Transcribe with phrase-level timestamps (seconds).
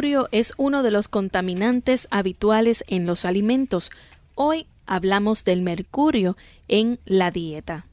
[0.00, 3.90] Mercurio es uno de los contaminantes habituales en los alimentos.
[4.34, 7.84] Hoy hablamos del mercurio en la dieta.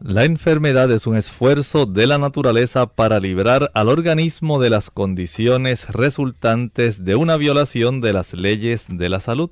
[0.00, 5.88] La enfermedad es un esfuerzo de la naturaleza para librar al organismo de las condiciones
[5.88, 9.48] resultantes de una violación de las leyes de la salud.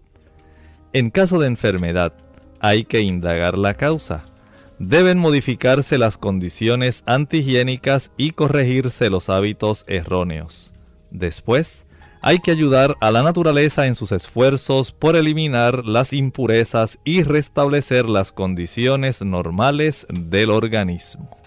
[0.93, 2.13] En caso de enfermedad,
[2.61, 4.27] hay que indagar la causa.
[4.85, 10.75] Deben modificarse las condiciones antihigiénicas y corregirse los hábitos erróneos.
[11.13, 11.87] Después,
[12.21, 18.09] hay que ayudar a la naturaleza en sus esfuerzos por eliminar las impurezas y restablecer
[18.09, 21.42] las condiciones normales del organismo.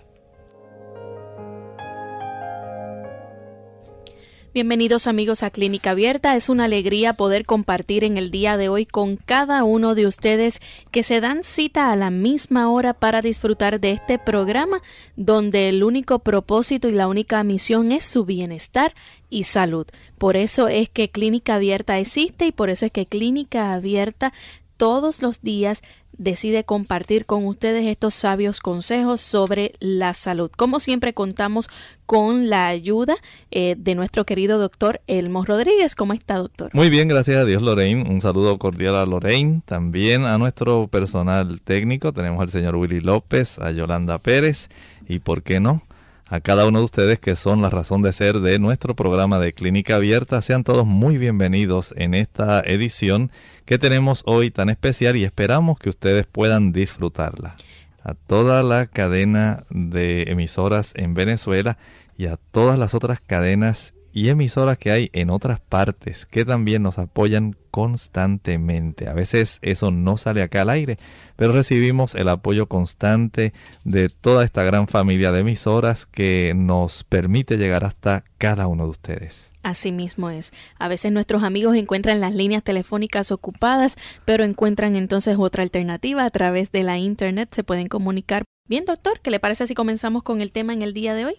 [4.56, 6.34] Bienvenidos amigos a Clínica Abierta.
[6.38, 10.62] Es una alegría poder compartir en el día de hoy con cada uno de ustedes
[10.92, 14.82] que se dan cita a la misma hora para disfrutar de este programa
[15.18, 18.96] donde el único propósito y la única misión es su bienestar
[19.30, 19.88] y salud.
[20.18, 24.32] Por eso es que Clínica Abierta existe y por eso es que Clínica Abierta
[24.78, 25.82] todos los días
[26.18, 30.50] decide compartir con ustedes estos sabios consejos sobre la salud.
[30.56, 31.70] Como siempre contamos
[32.06, 33.16] con la ayuda
[33.52, 35.96] eh, de nuestro querido doctor Elmo Rodríguez.
[35.96, 36.70] ¿Cómo está, doctor?
[36.74, 38.10] Muy bien, gracias a Dios, Lorraine.
[38.10, 39.62] Un saludo cordial a Lorraine.
[39.66, 42.14] También a nuestro personal técnico.
[42.14, 44.70] Tenemos al señor Willy López, a Yolanda Pérez
[45.08, 45.82] y, ¿por qué no?
[46.28, 49.54] A cada uno de ustedes que son la razón de ser de nuestro programa de
[49.54, 50.42] Clínica Abierta.
[50.42, 53.32] Sean todos muy bienvenidos en esta edición
[53.66, 57.56] que tenemos hoy tan especial y esperamos que ustedes puedan disfrutarla.
[58.04, 61.78] A toda la cadena de emisoras en Venezuela
[62.18, 66.82] y a todas las otras cadenas y emisoras que hay en otras partes que también
[66.82, 69.10] nos apoyan constantemente.
[69.10, 70.98] A veces eso no sale acá al aire,
[71.36, 73.52] pero recibimos el apoyo constante
[73.84, 78.92] de toda esta gran familia de emisoras que nos permite llegar hasta cada uno de
[78.92, 79.52] ustedes.
[79.64, 80.54] Así mismo es.
[80.80, 86.30] A veces nuestros amigos encuentran las líneas telefónicas ocupadas, pero encuentran entonces otra alternativa a
[86.30, 87.50] través de la internet.
[87.54, 88.46] Se pueden comunicar.
[88.70, 91.36] Bien, doctor, ¿qué le parece si comenzamos con el tema en el día de hoy?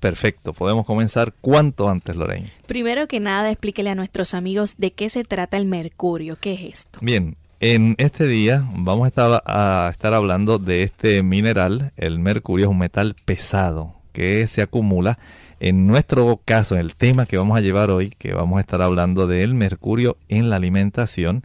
[0.00, 2.50] Perfecto, podemos comenzar cuanto antes, Lorraine.
[2.66, 6.60] Primero que nada, explíquele a nuestros amigos de qué se trata el mercurio, qué es
[6.62, 6.98] esto.
[7.02, 11.92] Bien, en este día vamos a estar, a estar hablando de este mineral.
[11.96, 15.18] El mercurio es un metal pesado que se acumula.
[15.58, 18.82] En nuestro caso, en el tema que vamos a llevar hoy, que vamos a estar
[18.82, 21.44] hablando del mercurio en la alimentación,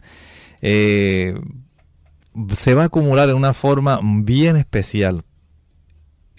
[0.60, 1.34] eh,
[2.52, 5.24] se va a acumular de una forma bien especial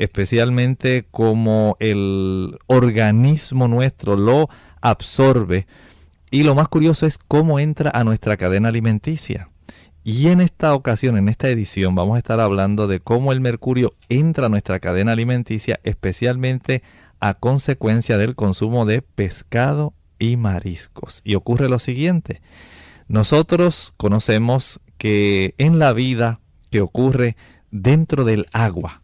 [0.04, 4.50] especialmente como el organismo nuestro lo
[4.82, 5.68] absorbe.
[6.32, 9.50] Y lo más curioso es cómo entra a nuestra cadena alimenticia.
[10.04, 13.94] Y en esta ocasión, en esta edición, vamos a estar hablando de cómo el mercurio
[14.10, 16.84] entra a nuestra cadena alimenticia, especialmente
[17.22, 21.22] a consecuencia del consumo de pescado y mariscos.
[21.24, 22.42] Y ocurre lo siguiente,
[23.08, 27.38] nosotros conocemos que en la vida que ocurre
[27.72, 29.03] dentro del agua,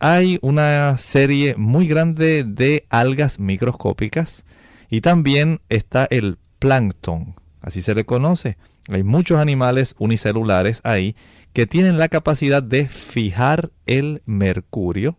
[0.00, 4.44] hay una serie muy grande de algas microscópicas
[4.90, 8.56] y también está el plancton, así se le conoce.
[8.88, 11.16] Hay muchos animales unicelulares ahí
[11.52, 15.18] que tienen la capacidad de fijar el mercurio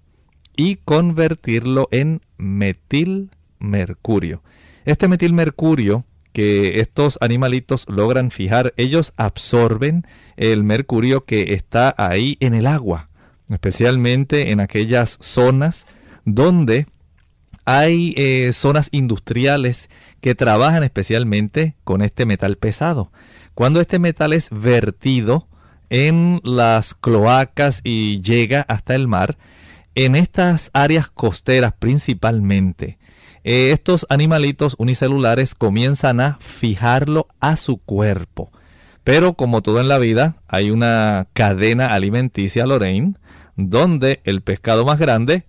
[0.56, 4.42] y convertirlo en metilmercurio.
[4.86, 10.06] Este metilmercurio que estos animalitos logran fijar, ellos absorben
[10.38, 13.09] el mercurio que está ahí en el agua
[13.50, 15.86] especialmente en aquellas zonas
[16.26, 16.88] donde
[17.66, 19.90] hay eh, zonas industriales
[20.22, 23.12] que trabajan especialmente con este metal pesado.
[23.54, 25.48] Cuando este metal es vertido
[25.90, 29.38] en las cloacas y llega hasta el mar,
[29.96, 32.98] en estas áreas costeras principalmente,
[33.44, 38.52] eh, estos animalitos unicelulares comienzan a fijarlo a su cuerpo.
[39.04, 43.16] Pero como todo en la vida, hay una cadena alimenticia, Lorraine,
[43.68, 45.46] donde el pescado más grande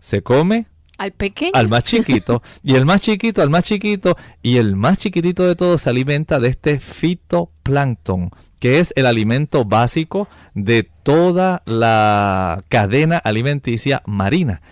[0.00, 0.66] se come
[0.98, 1.52] al pequeño.
[1.54, 2.42] Al más chiquito.
[2.62, 4.16] y el más chiquito al más chiquito.
[4.42, 9.64] Y el más chiquitito de todos se alimenta de este fitoplancton, que es el alimento
[9.64, 14.62] básico de toda la cadena alimenticia marina.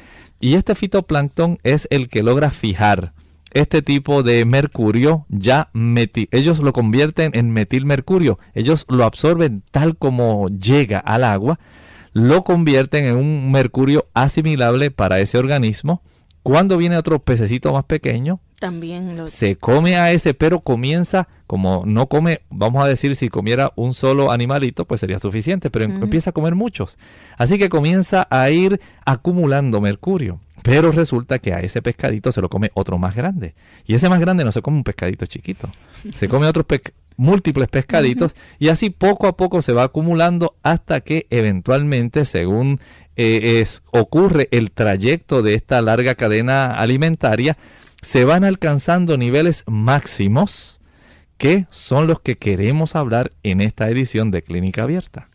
[0.40, 3.12] Y este fitoplancton es el que logra fijar
[3.52, 6.29] este tipo de mercurio ya metil.
[6.31, 8.38] Ellos lo convierten en metilmercurio.
[8.55, 11.58] Ellos lo absorben tal como llega al agua.
[12.12, 16.03] Lo convierten en un mercurio asimilable para ese organismo
[16.43, 22.06] cuando viene otro pececito más pequeño, también se come a ese, pero comienza, como no
[22.06, 26.31] come, vamos a decir, si comiera un solo animalito, pues sería suficiente, pero em, empieza
[26.31, 26.99] a comer muchos.
[27.38, 30.41] Así que comienza a ir acumulando mercurio.
[30.62, 33.55] Pero resulta que a ese pescadito se lo come otro más grande.
[33.85, 35.69] Y ese más grande no se come un pescadito chiquito.
[36.12, 36.67] Se come otros
[37.17, 42.81] múltiples pescaditos y así poco a poco se va acumulando hasta que eventualmente, según
[43.17, 47.56] eh, es, ocurre el trayecto de esta larga cadena alimentaria,
[48.00, 50.81] se van alcanzando niveles máximos
[51.37, 55.29] que son los que queremos hablar en esta edición de Clínica Abierta.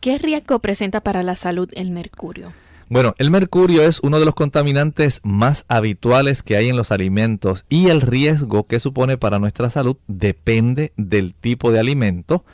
[0.00, 2.52] ¿Qué riesgo presenta para la salud el mercurio?
[2.88, 7.64] Bueno, el mercurio es uno de los contaminantes más habituales que hay en los alimentos
[7.68, 12.44] y el riesgo que supone para nuestra salud depende del tipo de alimento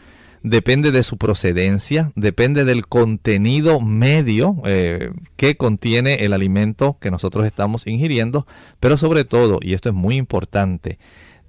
[0.42, 7.46] depende de su procedencia, depende del contenido medio eh, que contiene el alimento que nosotros
[7.46, 8.46] estamos ingiriendo,
[8.78, 10.98] pero sobre todo, y esto es muy importante,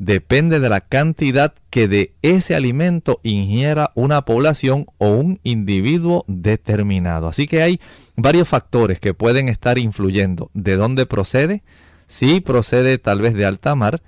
[0.02, 7.28] depende de la cantidad que de ese alimento ingiera una población o un individuo determinado.
[7.28, 7.80] Así que hay
[8.16, 10.50] varios factores que pueden estar influyendo.
[10.56, 11.62] ¿De dónde procede?
[12.08, 14.02] Si procede tal vez de alta mar,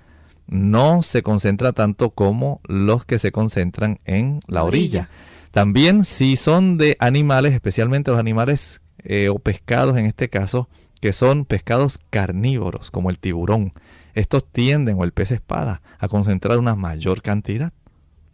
[0.48, 5.10] no se concentra tanto como los que se concentran en la orilla.
[5.52, 10.70] También si son de animales, especialmente los animales eh, o pescados en este caso,
[11.02, 13.74] que son pescados carnívoros como el tiburón,
[14.14, 17.74] estos tienden, o el pez espada, a concentrar una mayor cantidad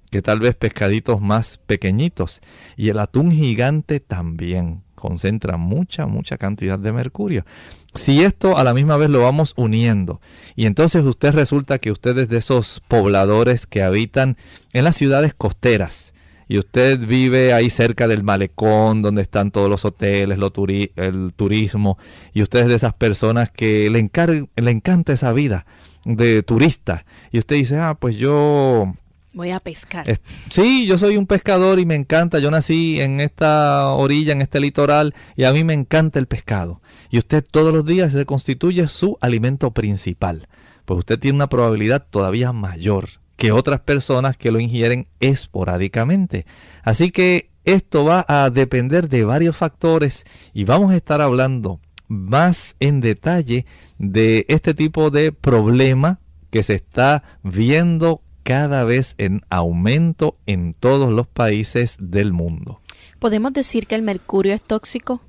[0.10, 2.42] que tal vez pescaditos más pequeñitos.
[2.76, 7.46] Y el atún gigante también concentra mucha, mucha cantidad de mercurio.
[7.94, 10.20] Si esto a la misma vez lo vamos uniendo
[10.56, 14.38] y entonces usted resulta que usted es de esos pobladores que habitan
[14.74, 16.14] en las ciudades costeras
[16.50, 20.51] y usted vive ahí cerca del malecón donde están todos los hoteles, lo
[20.96, 21.98] el turismo
[22.34, 24.10] y usted es de esas personas que le,
[24.56, 25.66] le encanta esa vida
[26.04, 28.94] de turista y usted dice, ah, pues yo
[29.31, 30.07] Voy a pescar.
[30.50, 32.40] Sí, yo soy un pescador y me encanta.
[32.40, 36.81] Yo nací en esta orilla, en este litoral, y a mí me encanta el pescado.
[37.12, 40.48] Y usted todos los días se constituye su alimento principal.
[40.86, 46.46] Pues usted tiene una probabilidad todavía mayor que otras personas que lo ingieren esporádicamente.
[46.84, 51.79] Así que esto va a depender de varios factores y vamos a estar hablando
[52.10, 53.65] más en detalle
[53.98, 56.19] de este tipo de problema
[56.50, 62.81] que se está viendo cada vez en aumento en todos los países del mundo.
[63.19, 65.22] ¿Podemos decir que el mercurio es tóxico?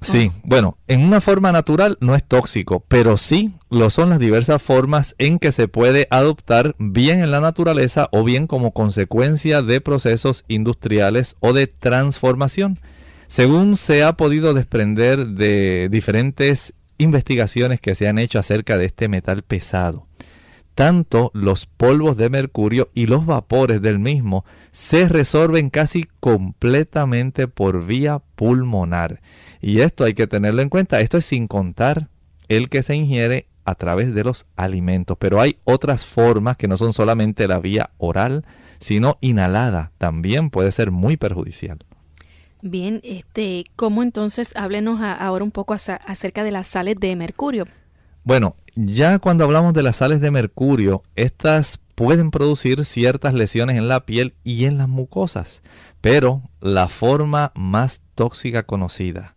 [0.00, 4.62] Sí, bueno, en una forma natural no es tóxico, pero sí lo son las diversas
[4.62, 9.80] formas en que se puede adoptar bien en la naturaleza o bien como consecuencia de
[9.80, 12.78] procesos industriales o de transformación.
[13.26, 19.08] Según se ha podido desprender de diferentes investigaciones que se han hecho acerca de este
[19.08, 20.06] metal pesado
[20.76, 27.86] tanto los polvos de mercurio y los vapores del mismo se resorben casi completamente por
[27.86, 29.22] vía pulmonar.
[29.62, 31.00] Y esto hay que tenerlo en cuenta.
[31.00, 32.10] Esto es sin contar
[32.48, 35.16] el que se ingiere a través de los alimentos.
[35.18, 38.44] Pero hay otras formas que no son solamente la vía oral,
[38.78, 39.92] sino inhalada.
[39.96, 41.78] También puede ser muy perjudicial.
[42.60, 47.64] Bien, este, ¿cómo entonces háblenos ahora un poco acerca de las sales de mercurio?
[48.26, 53.86] Bueno, ya cuando hablamos de las sales de mercurio, estas pueden producir ciertas lesiones en
[53.86, 55.62] la piel y en las mucosas,
[56.00, 59.36] pero la forma más tóxica conocida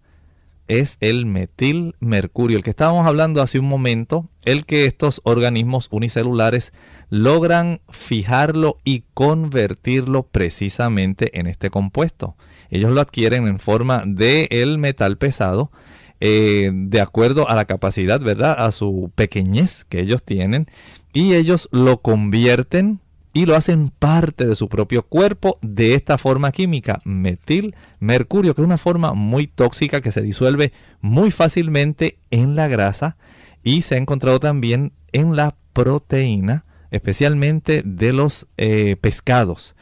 [0.68, 6.74] es el metilmercurio, el que estábamos hablando hace un momento, el que estos organismos unicelulares
[7.12, 12.36] logran fijarlo y convertirlo precisamente en este compuesto.
[12.72, 15.72] ellos lo adquieren en forma de el metal pesado,
[16.20, 18.56] eh, de acuerdo a la capacidad, ¿verdad?
[18.58, 20.68] A su pequeñez que ellos tienen,
[21.14, 23.00] y ellos lo convierten
[23.34, 28.62] y lo hacen parte de su propio cuerpo de esta forma química, metil mercurio, que
[28.62, 33.18] es una forma muy tóxica que se disuelve muy fácilmente en la grasa
[33.64, 39.76] y se ha encontrado también en la proteína, especialmente de los eh, pescados.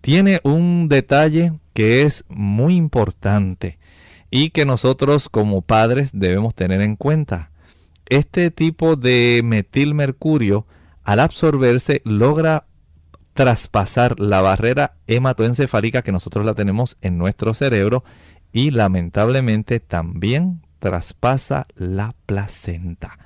[0.00, 3.78] Tiene un detalle que es muy importante
[4.30, 7.50] y que nosotros como padres debemos tener en cuenta.
[8.06, 10.66] Este tipo de metilmercurio
[11.04, 12.66] al absorberse logra
[13.34, 18.02] traspasar la barrera hematoencefálica que nosotros la tenemos en nuestro cerebro
[18.52, 23.18] y lamentablemente también traspasa la placenta.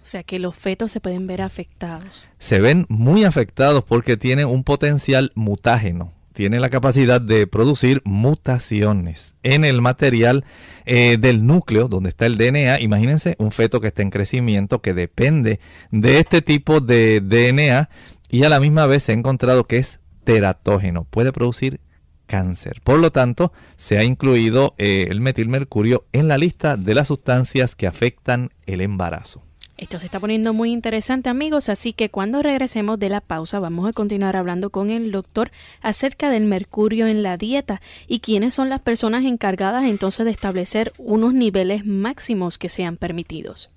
[0.00, 2.28] O sea que los fetos se pueden ver afectados.
[2.38, 6.14] Se ven muy afectados porque tienen un potencial mutágeno.
[6.38, 10.44] Tiene la capacidad de producir mutaciones en el material
[10.86, 12.78] eh, del núcleo donde está el DNA.
[12.78, 15.58] Imagínense un feto que está en crecimiento que depende
[15.90, 17.90] de este tipo de DNA
[18.28, 21.80] y a la misma vez se ha encontrado que es teratógeno, puede producir
[22.28, 22.82] cáncer.
[22.84, 27.74] Por lo tanto, se ha incluido eh, el metilmercurio en la lista de las sustancias
[27.74, 29.42] que afectan el embarazo.
[29.78, 33.88] Esto se está poniendo muy interesante amigos, así que cuando regresemos de la pausa vamos
[33.88, 38.70] a continuar hablando con el doctor acerca del mercurio en la dieta y quiénes son
[38.70, 43.70] las personas encargadas entonces de establecer unos niveles máximos que sean permitidos.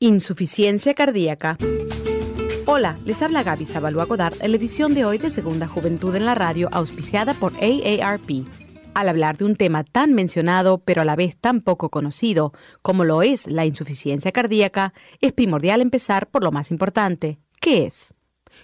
[0.00, 1.58] Insuficiencia cardíaca.
[2.64, 6.24] Hola, les habla Gaby Zabalúa Godard en la edición de hoy de Segunda Juventud en
[6.24, 8.46] la Radio, auspiciada por AARP.
[8.92, 13.04] Al hablar de un tema tan mencionado, pero a la vez tan poco conocido, como
[13.04, 17.38] lo es la insuficiencia cardíaca, es primordial empezar por lo más importante.
[17.60, 18.14] ¿Qué es?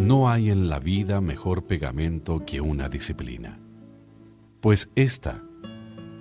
[0.09, 3.59] No hay en la vida mejor pegamento que una disciplina,
[4.59, 5.43] pues ésta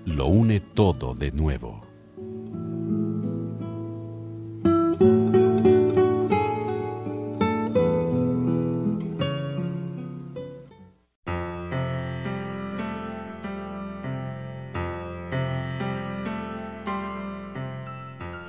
[0.05, 1.87] lo une todo de nuevo.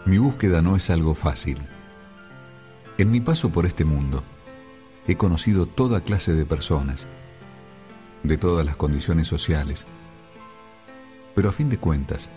[0.06, 1.60] Mi búsqueda no es algo fácil.
[2.98, 4.26] En mi paso por este mundo,
[5.10, 7.08] he conocido toda clase de personas,
[8.22, 9.88] de todas las condiciones sociales,
[11.34, 12.30] pero a fin de cuentas,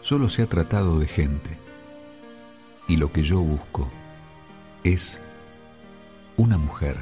[0.00, 1.58] solo se ha tratado de gente.
[2.86, 3.92] Y lo que yo busco
[4.84, 5.20] es
[6.38, 6.96] una mujer.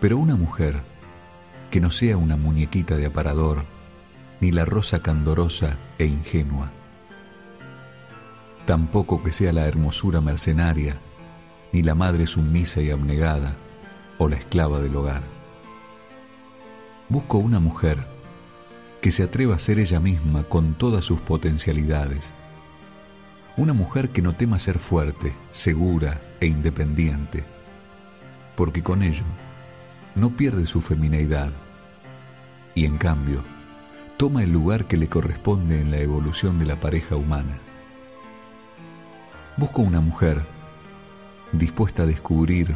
[0.00, 0.80] Pero una mujer
[1.72, 3.64] que no sea una muñequita de aparador,
[4.40, 6.70] ni la rosa candorosa e ingenua.
[8.66, 11.00] Tampoco que sea la hermosura mercenaria
[11.72, 13.56] ni la madre sumisa y abnegada
[14.18, 15.22] o la esclava del hogar.
[17.08, 18.06] Busco una mujer
[19.00, 22.30] que se atreva a ser ella misma con todas sus potencialidades.
[23.56, 27.44] Una mujer que no tema ser fuerte, segura e independiente,
[28.56, 29.24] porque con ello
[30.14, 31.52] no pierde su femineidad
[32.74, 33.44] y en cambio
[34.16, 37.58] toma el lugar que le corresponde en la evolución de la pareja humana.
[39.56, 40.46] Busco una mujer
[41.52, 42.74] dispuesta a descubrir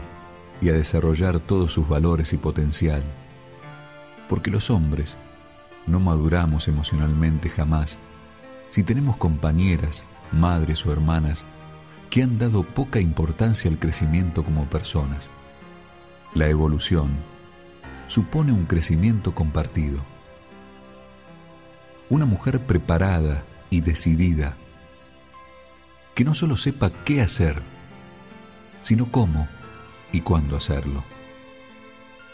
[0.61, 3.03] y a desarrollar todos sus valores y potencial.
[4.29, 5.17] Porque los hombres
[5.87, 7.99] no maduramos emocionalmente jamás
[8.71, 11.45] si tenemos compañeras, madres o hermanas
[12.11, 15.31] que han dado poca importancia al crecimiento como personas.
[16.35, 17.11] La evolución
[18.07, 20.01] supone un crecimiento compartido.
[22.09, 24.57] Una mujer preparada y decidida,
[26.15, 27.63] que no solo sepa qué hacer,
[28.87, 29.49] sino cómo
[30.13, 31.03] y cuándo hacerlo,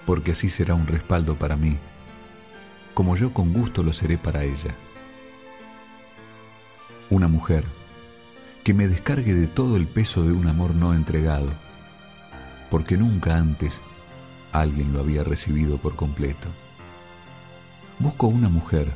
[0.05, 1.79] porque así será un respaldo para mí,
[2.93, 4.75] como yo con gusto lo seré para ella.
[7.09, 7.65] Una mujer
[8.65, 11.49] que me descargue de todo el peso de un amor no entregado,
[12.71, 13.81] porque nunca antes
[14.53, 16.49] alguien lo había recibido por completo.
[17.99, 18.93] Busco una mujer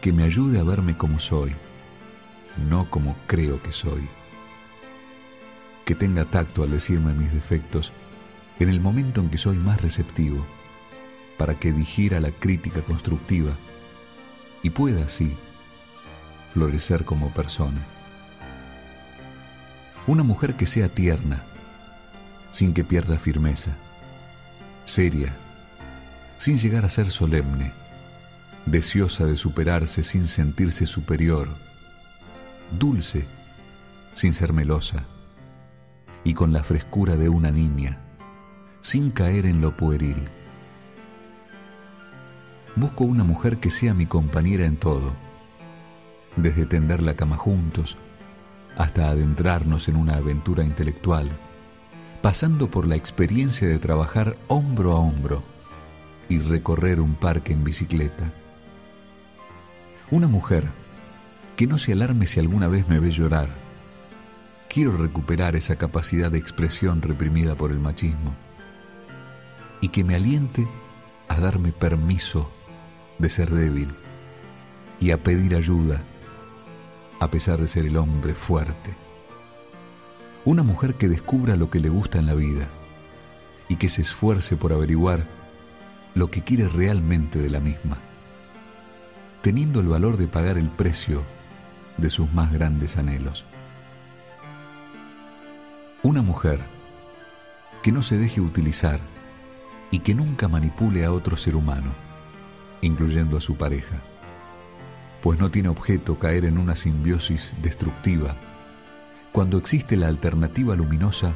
[0.00, 1.56] que me ayude a verme como soy,
[2.70, 4.08] no como creo que soy.
[5.84, 7.92] Que tenga tacto al decirme mis defectos
[8.58, 10.46] en el momento en que soy más receptivo,
[11.36, 13.56] para que digiera la crítica constructiva
[14.62, 15.36] y pueda así
[16.54, 17.80] florecer como persona.
[20.06, 21.44] Una mujer que sea tierna,
[22.50, 23.76] sin que pierda firmeza
[24.84, 25.34] seria,
[26.38, 27.72] sin llegar a ser solemne,
[28.66, 31.48] deseosa de superarse sin sentirse superior,
[32.78, 33.26] dulce,
[34.14, 35.04] sin ser melosa,
[36.24, 38.00] y con la frescura de una niña,
[38.80, 40.28] sin caer en lo pueril.
[42.76, 45.12] Busco una mujer que sea mi compañera en todo,
[46.36, 47.98] desde tender la cama juntos
[48.76, 51.30] hasta adentrarnos en una aventura intelectual
[52.22, 55.42] pasando por la experiencia de trabajar hombro a hombro
[56.28, 58.32] y recorrer un parque en bicicleta.
[60.10, 60.68] Una mujer
[61.56, 63.48] que no se alarme si alguna vez me ve llorar.
[64.72, 68.34] Quiero recuperar esa capacidad de expresión reprimida por el machismo
[69.82, 70.66] y que me aliente
[71.28, 72.50] a darme permiso
[73.18, 73.94] de ser débil
[74.98, 76.02] y a pedir ayuda
[77.20, 78.94] a pesar de ser el hombre fuerte.
[80.46, 82.66] Una mujer que descubra lo que le gusta en la vida
[83.68, 85.26] y que se esfuerce por averiguar
[86.14, 87.98] lo que quiere realmente de la misma,
[89.42, 91.26] teniendo el valor de pagar el precio
[91.98, 93.44] de sus más grandes anhelos.
[96.04, 96.58] Una mujer
[97.80, 98.98] que no se deje utilizar
[99.92, 101.94] y que nunca manipule a otro ser humano,
[102.80, 104.02] incluyendo a su pareja,
[105.22, 108.34] pues no tiene objeto caer en una simbiosis destructiva
[109.30, 111.34] cuando existe la alternativa luminosa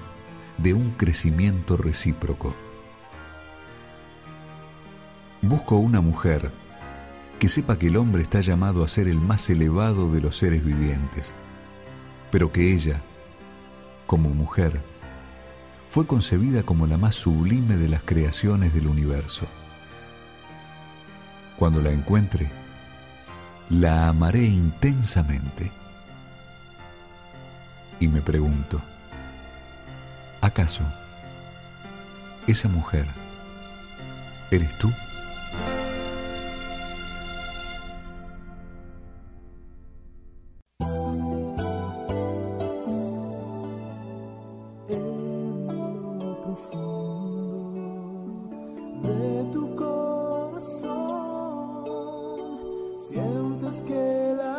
[0.58, 2.56] de un crecimiento recíproco.
[5.42, 6.50] Busco una mujer
[7.38, 10.64] que sepa que el hombre está llamado a ser el más elevado de los seres
[10.64, 11.32] vivientes,
[12.32, 13.00] pero que ella,
[14.06, 14.80] como mujer,
[15.88, 19.46] fue concebida como la más sublime de las creaciones del universo.
[21.56, 22.50] Cuando la encuentre,
[23.70, 25.72] la amaré intensamente
[27.98, 28.82] y me pregunto,
[30.40, 30.82] ¿acaso
[32.46, 33.06] esa mujer
[34.50, 34.92] eres tú?
[53.06, 54.55] Sientes que la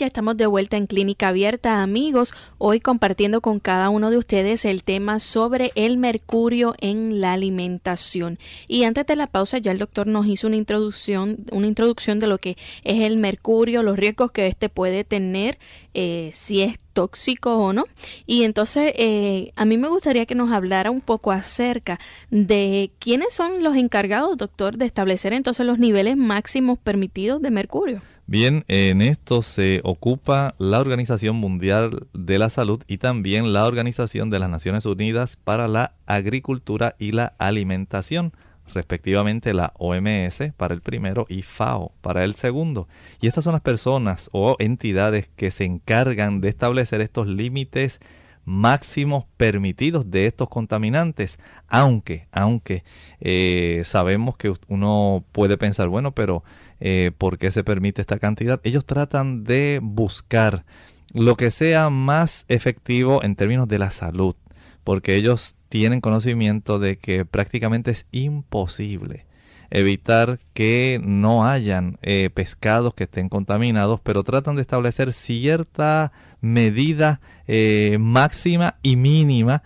[0.00, 2.32] ya estamos de vuelta en Clínica Abierta, amigos.
[2.56, 8.38] Hoy compartiendo con cada uno de ustedes el tema sobre el mercurio en la alimentación.
[8.66, 12.28] Y antes de la pausa ya el doctor nos hizo una introducción, una introducción de
[12.28, 15.58] lo que es el mercurio, los riesgos que este puede tener,
[15.92, 17.84] eh, si es tóxico o no.
[18.26, 23.34] Y entonces eh, a mí me gustaría que nos hablara un poco acerca de quiénes
[23.34, 28.00] son los encargados, doctor, de establecer entonces los niveles máximos permitidos de mercurio.
[28.30, 34.30] Bien, en esto se ocupa la Organización Mundial de la Salud y también la Organización
[34.30, 38.32] de las Naciones Unidas para la Agricultura y la Alimentación,
[38.72, 42.86] respectivamente la OMS para el primero y FAO para el segundo.
[43.20, 47.98] Y estas son las personas o entidades que se encargan de establecer estos límites
[48.44, 52.84] máximos permitidos de estos contaminantes, aunque, aunque
[53.20, 56.42] eh, sabemos que uno puede pensar, bueno, pero
[56.80, 58.60] eh, por qué se permite esta cantidad.
[58.64, 60.64] Ellos tratan de buscar
[61.12, 64.34] lo que sea más efectivo en términos de la salud,
[64.84, 69.26] porque ellos tienen conocimiento de que prácticamente es imposible
[69.70, 77.20] evitar que no hayan eh, pescados que estén contaminados, pero tratan de establecer cierta medida
[77.46, 79.62] eh, máxima y mínima,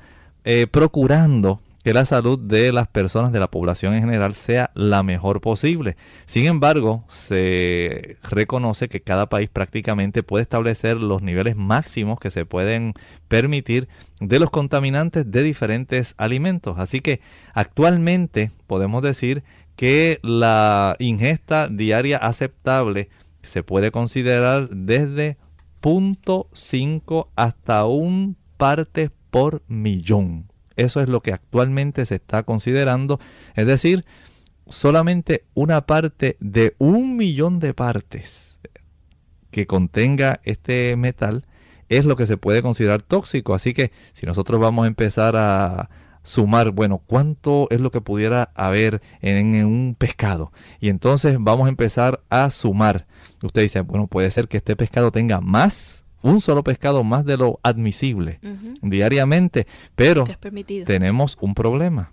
[0.70, 5.42] procurando que la salud de las personas, de la población en general, sea la mejor
[5.42, 5.96] posible.
[6.24, 12.46] Sin embargo, se reconoce que cada país prácticamente puede establecer los niveles máximos que se
[12.46, 12.94] pueden
[13.28, 13.86] permitir
[14.18, 16.78] de los contaminantes de diferentes alimentos.
[16.78, 17.20] Así que
[17.52, 19.44] actualmente podemos decir
[19.76, 23.10] que la ingesta diaria aceptable
[23.42, 25.36] se puede considerar desde
[25.84, 33.20] 0.5 hasta un parte por millón eso es lo que actualmente se está considerando.
[33.54, 34.04] Es decir,
[34.66, 38.58] solamente una parte de un millón de partes
[39.50, 41.46] que contenga este metal
[41.88, 43.54] es lo que se puede considerar tóxico.
[43.54, 45.90] Así que si nosotros vamos a empezar a
[46.22, 50.52] sumar, bueno, cuánto es lo que pudiera haber en, un pescado.
[50.80, 53.06] Y entonces vamos a empezar a sumar.
[53.46, 57.36] Usted dice, bueno, puede ser que este pescado tenga más un solo pescado más de
[57.36, 58.40] lo admisible
[58.80, 60.24] diariamente, pero
[60.86, 62.12] tenemos un problema.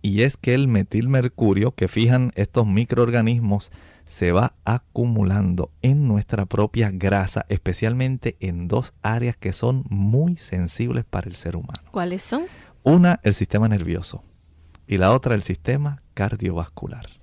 [0.00, 3.72] Y es que el metilmercurio que fijan estos microorganismos
[4.06, 11.04] se va acumulando en nuestra propia grasa, especialmente en dos áreas que son muy sensibles
[11.04, 11.82] para el ser humano.
[11.90, 12.44] ¿Cuáles son?
[12.84, 14.22] Una, el sistema nervioso
[14.86, 17.17] y la otra, el sistema cardiovascular.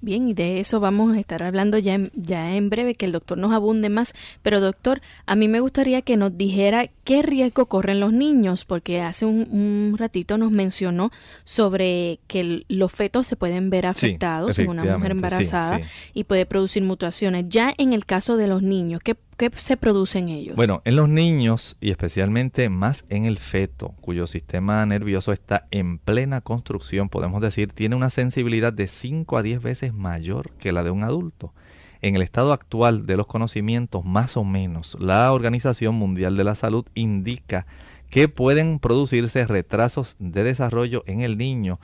[0.00, 3.12] Bien, y de eso vamos a estar hablando ya en, ya en breve, que el
[3.12, 4.14] doctor nos abunde más.
[4.42, 9.00] Pero doctor, a mí me gustaría que nos dijera qué riesgo corren los niños, porque
[9.00, 11.10] hace un, ratito nos mencionó
[11.42, 15.80] sobre que los fetos se pueden ver afectados en una mujer embarazada
[16.12, 17.46] y puede producir mutaciones.
[17.48, 20.56] Ya en el caso de los niños, ¿qué ¿Qué se produce en ellos?
[20.56, 25.98] Bueno, en los niños y especialmente más en el feto, cuyo sistema nervioso está en
[25.98, 30.82] plena construcción, podemos decir, tiene una sensibilidad de 5 a 10 veces mayor que la
[30.82, 31.54] de un adulto.
[32.00, 36.54] En el estado actual de los conocimientos, más o menos, la Organización Mundial de la
[36.54, 37.66] Salud indica
[38.08, 41.80] que pueden producirse retrasos de desarrollo en el niño,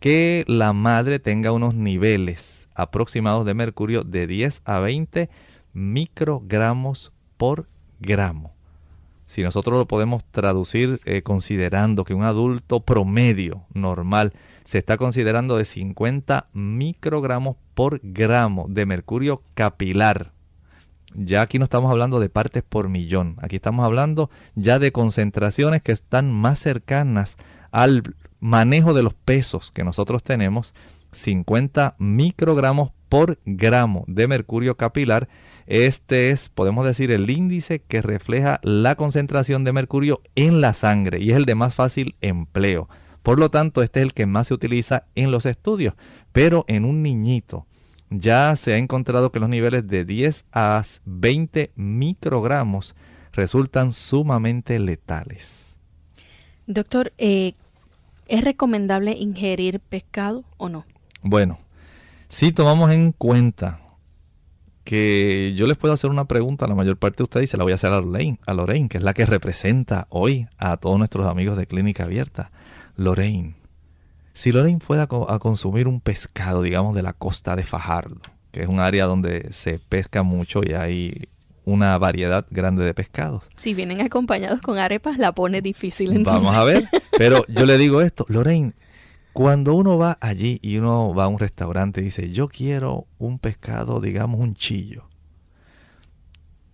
[0.00, 5.28] que la madre tenga unos niveles aproximados de mercurio de 10 a 20
[5.72, 7.68] microgramos por
[8.00, 8.54] gramo.
[9.26, 14.32] Si nosotros lo podemos traducir eh, considerando que un adulto promedio normal
[14.64, 20.32] se está considerando de 50 microgramos por gramo de mercurio capilar.
[21.14, 25.82] Ya aquí no estamos hablando de partes por millón, aquí estamos hablando ya de concentraciones
[25.82, 27.36] que están más cercanas
[27.70, 28.02] al
[28.40, 30.74] manejo de los pesos que nosotros tenemos,
[31.12, 35.28] 50 microgramos por gramo de mercurio capilar
[35.66, 41.20] este es, podemos decir, el índice que refleja la concentración de mercurio en la sangre
[41.20, 42.88] y es el de más fácil empleo.
[43.22, 45.94] Por lo tanto, este es el que más se utiliza en los estudios.
[46.32, 47.66] Pero en un niñito
[48.10, 52.94] ya se ha encontrado que los niveles de 10 a 20 microgramos
[53.32, 55.78] resultan sumamente letales.
[56.66, 57.54] Doctor, eh,
[58.28, 60.84] ¿es recomendable ingerir pescado o no?
[61.22, 61.58] Bueno,
[62.28, 63.80] si tomamos en cuenta
[64.84, 67.64] que yo les puedo hacer una pregunta, la mayor parte de ustedes, y se la
[67.64, 70.98] voy a hacer a Lorraine, a Lorraine, que es la que representa hoy a todos
[70.98, 72.50] nuestros amigos de Clínica Abierta.
[72.96, 73.56] Lorraine,
[74.34, 78.68] si Lorraine fuera a consumir un pescado, digamos, de la costa de Fajardo, que es
[78.68, 81.28] un área donde se pesca mucho y hay
[81.64, 83.48] una variedad grande de pescados.
[83.56, 86.42] Si vienen acompañados con arepas, la pone difícil entonces.
[86.42, 88.74] Vamos a ver, pero yo le digo esto, Lorraine,
[89.32, 93.38] cuando uno va allí y uno va a un restaurante y dice, yo quiero un
[93.38, 95.08] pescado, digamos un chillo,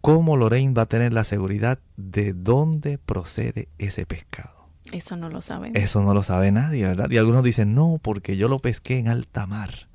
[0.01, 4.58] ¿cómo Lorraine va a tener la seguridad de dónde procede ese pescado?
[4.93, 5.77] Eso no lo saben.
[5.77, 7.11] Eso no lo sabe nadie, ¿verdad?
[7.11, 9.89] Y algunos dicen, no, porque yo lo pesqué en alta mar.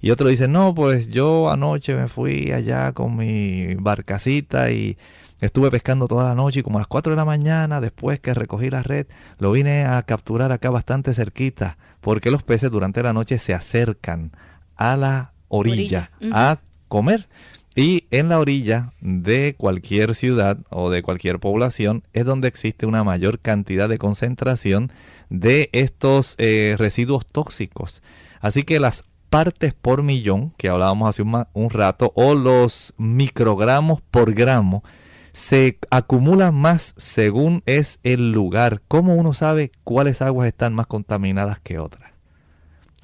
[0.00, 4.98] Y otros dicen, no, pues yo anoche me fui allá con mi barcacita y
[5.44, 8.32] Estuve pescando toda la noche y como a las 4 de la mañana, después que
[8.32, 9.06] recogí la red,
[9.38, 14.30] lo vine a capturar acá bastante cerquita, porque los peces durante la noche se acercan
[14.76, 17.28] a la orilla, a comer.
[17.76, 23.02] Y en la orilla de cualquier ciudad o de cualquier población es donde existe una
[23.02, 24.92] mayor cantidad de concentración
[25.28, 28.00] de estos eh, residuos tóxicos.
[28.40, 34.00] Así que las partes por millón, que hablábamos hace un, un rato, o los microgramos
[34.02, 34.84] por gramo,
[35.32, 38.82] se acumulan más según es el lugar.
[38.86, 42.13] ¿Cómo uno sabe cuáles aguas están más contaminadas que otras?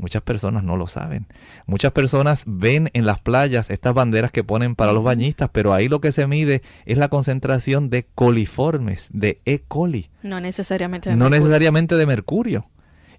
[0.01, 1.27] Muchas personas no lo saben.
[1.67, 5.89] Muchas personas ven en las playas estas banderas que ponen para los bañistas, pero ahí
[5.89, 9.61] lo que se mide es la concentración de coliformes, de E.
[9.69, 10.11] coli.
[10.23, 11.41] No necesariamente de no mercurio.
[11.41, 12.67] necesariamente de mercurio.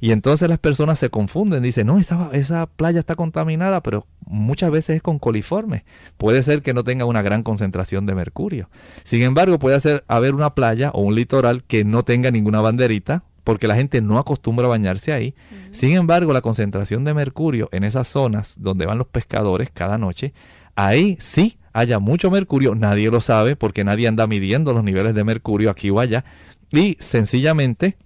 [0.04, 4.72] Y entonces las personas se confunden, dicen, no, esa, esa playa está contaminada, pero muchas
[4.72, 5.84] veces es con coliformes.
[6.18, 8.72] Puede ser que no tenga una gran concentración de mercurio.
[9.04, 13.24] Sin embargo, puede ser, haber una playa o un litoral que no tenga ninguna banderita,
[13.44, 15.36] porque la gente no acostumbra a bañarse ahí.
[15.72, 20.34] Sin embargo, la concentración de mercurio en esas zonas donde van los pescadores cada noche,
[20.76, 25.24] ahí sí haya mucho mercurio, nadie lo sabe porque nadie anda midiendo los niveles de
[25.24, 26.26] mercurio aquí o allá.
[26.72, 27.98] Y sencillamente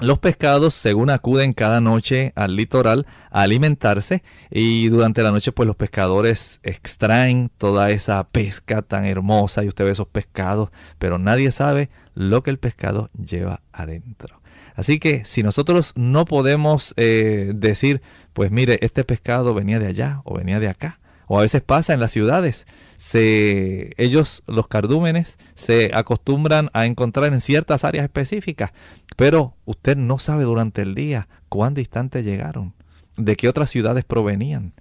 [0.00, 5.68] los pescados, según acuden cada noche al litoral a alimentarse y durante la noche pues
[5.68, 11.52] los pescadores extraen toda esa pesca tan hermosa y usted ve esos pescados, pero nadie
[11.52, 14.40] sabe lo que el pescado lleva adentro.
[14.74, 20.20] Así que si nosotros no podemos eh, decir, pues mire, este pescado venía de allá
[20.24, 25.36] o venía de acá, o a veces pasa en las ciudades, se, ellos, los cardúmenes,
[25.54, 28.72] se acostumbran a encontrar en ciertas áreas específicas,
[29.16, 32.74] pero usted no sabe durante el día cuán distante llegaron,
[33.16, 34.74] de qué otras ciudades provenían,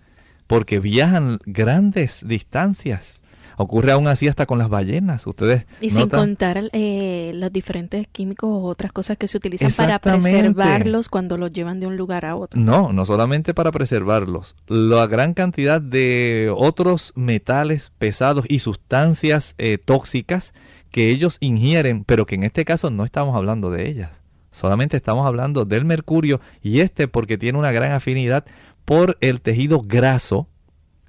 [0.47, 3.21] porque viajan grandes distancias.
[3.57, 5.25] Ocurre aún así hasta con las ballenas.
[5.27, 9.99] Ustedes y sin contar eh, los diferentes químicos o otras cosas que se utilizan para
[9.99, 12.59] preservarlos cuando los llevan de un lugar a otro.
[12.59, 14.55] No, no solamente para preservarlos.
[14.67, 20.53] La gran cantidad de otros metales pesados y sustancias eh, tóxicas
[20.91, 24.11] que ellos ingieren, pero que en este caso no estamos hablando de ellas.
[24.51, 28.45] Solamente estamos hablando del mercurio y este porque tiene una gran afinidad
[28.85, 30.47] por el tejido graso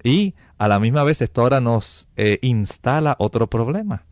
[0.03, 4.05] y a la misma vez esto ahora nos eh, instala otro problema.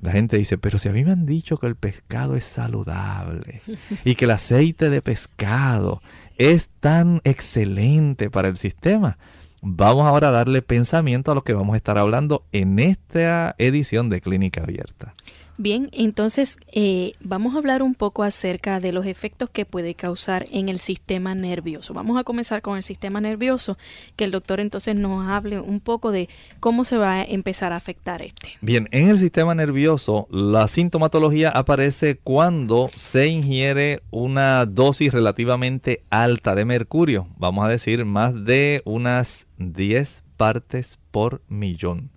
[0.00, 3.62] La gente dice, pero si a mí me han dicho que el pescado es saludable
[4.04, 6.00] y que el aceite de pescado
[6.36, 9.18] es tan excelente para el sistema,
[9.60, 14.08] vamos ahora a darle pensamiento a lo que vamos a estar hablando en esta edición
[14.08, 15.14] de Clínica Abierta.
[15.60, 20.44] Bien, entonces eh, vamos a hablar un poco acerca de los efectos que puede causar
[20.52, 21.92] en el sistema nervioso.
[21.94, 23.76] Vamos a comenzar con el sistema nervioso,
[24.14, 26.28] que el doctor entonces nos hable un poco de
[26.60, 28.50] cómo se va a empezar a afectar este.
[28.60, 36.54] Bien, en el sistema nervioso la sintomatología aparece cuando se ingiere una dosis relativamente alta
[36.54, 42.10] de mercurio, vamos a decir más de unas 10 partes por millón.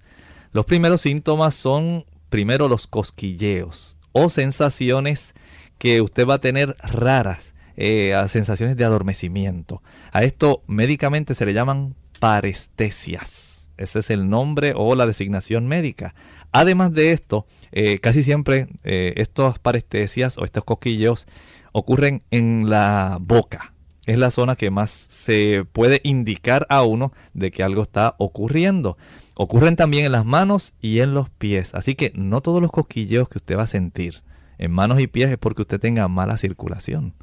[0.54, 5.36] Los primeros síntomas son primero los cosquilleos o sensaciones
[5.78, 9.84] que usted va a tener raras, eh, sensaciones de adormecimiento.
[10.12, 13.68] A esto médicamente se le llaman parestesias.
[13.78, 16.16] Ese es el nombre o la designación médica.
[16.54, 21.28] Además de esto, eh, casi siempre eh, estas parestesias o estos cosquilleos
[21.74, 23.74] ocurren en la boca.
[24.06, 28.98] Es la zona que más se puede indicar a uno de que algo está ocurriendo.
[29.36, 31.74] Ocurren también en las manos y en los pies.
[31.74, 34.24] Así que no todos los cosquilleos que usted va a sentir
[34.58, 37.14] en manos y pies es porque usted tenga mala circulación.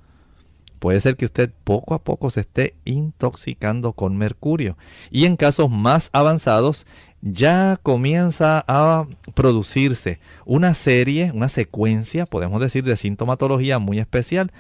[0.79, 4.77] Puede ser que usted poco a poco se esté intoxicando con mercurio.
[5.11, 6.87] Y en casos más avanzados
[7.21, 14.53] ya comienza a producirse una serie, una secuencia, podemos decir, de sintomatología muy especial.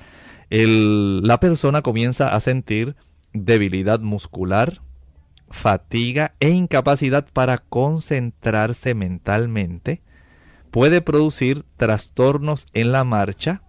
[0.50, 2.96] La persona comienza a sentir
[3.32, 4.80] debilidad muscular,
[5.50, 10.02] fatiga e incapacidad para concentrarse mentalmente.
[10.70, 13.62] Puede producir trastornos en la marcha.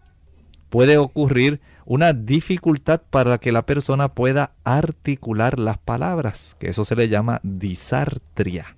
[0.69, 6.95] Puede ocurrir una dificultad para que la persona pueda articular las palabras, que eso se
[6.95, 8.75] le llama disartria.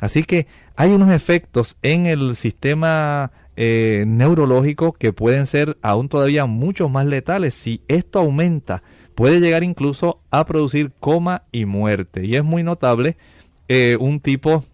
[0.00, 6.46] Así que hay unos efectos en el sistema eh, neurológico que pueden ser aún todavía
[6.46, 7.54] mucho más letales.
[7.54, 8.82] Si esto aumenta,
[9.14, 12.24] puede llegar incluso a producir coma y muerte.
[12.24, 13.16] Y es muy notable
[13.68, 14.64] eh, un tipo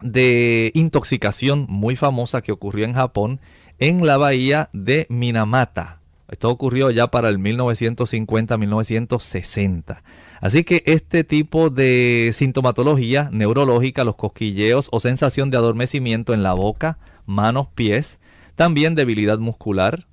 [0.00, 3.40] de intoxicación muy famosa que ocurrió en Japón
[3.78, 6.00] en la bahía de Minamata.
[6.28, 10.02] Esto ocurrió ya para el 1950-1960.
[10.40, 16.54] Así que este tipo de sintomatología neurológica, los cosquilleos o sensación de adormecimiento en la
[16.54, 18.18] boca, manos, pies,
[18.56, 20.06] también debilidad muscular,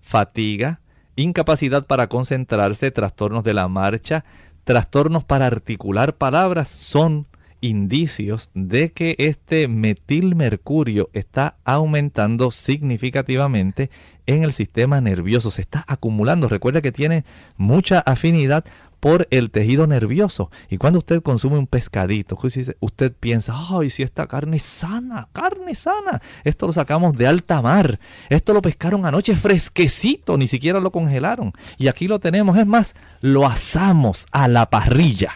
[0.00, 0.80] fatiga,
[1.16, 4.24] incapacidad para concentrarse, trastornos de la marcha,
[4.64, 7.26] trastornos para articular palabras son
[7.60, 13.88] indicios de que este metilmercurio está aumentando significativamente
[14.26, 16.48] en el sistema nervioso, se está acumulando.
[16.48, 17.24] Recuerda que tiene
[17.56, 18.64] mucha afinidad
[19.02, 20.52] por el tejido nervioso.
[20.70, 22.38] Y cuando usted consume un pescadito,
[22.78, 26.22] usted piensa, ay, si esta carne es sana, carne sana.
[26.44, 27.98] Esto lo sacamos de alta mar.
[28.28, 31.52] Esto lo pescaron anoche fresquecito, ni siquiera lo congelaron.
[31.78, 35.32] Y aquí lo tenemos, es más, lo asamos a la parrilla.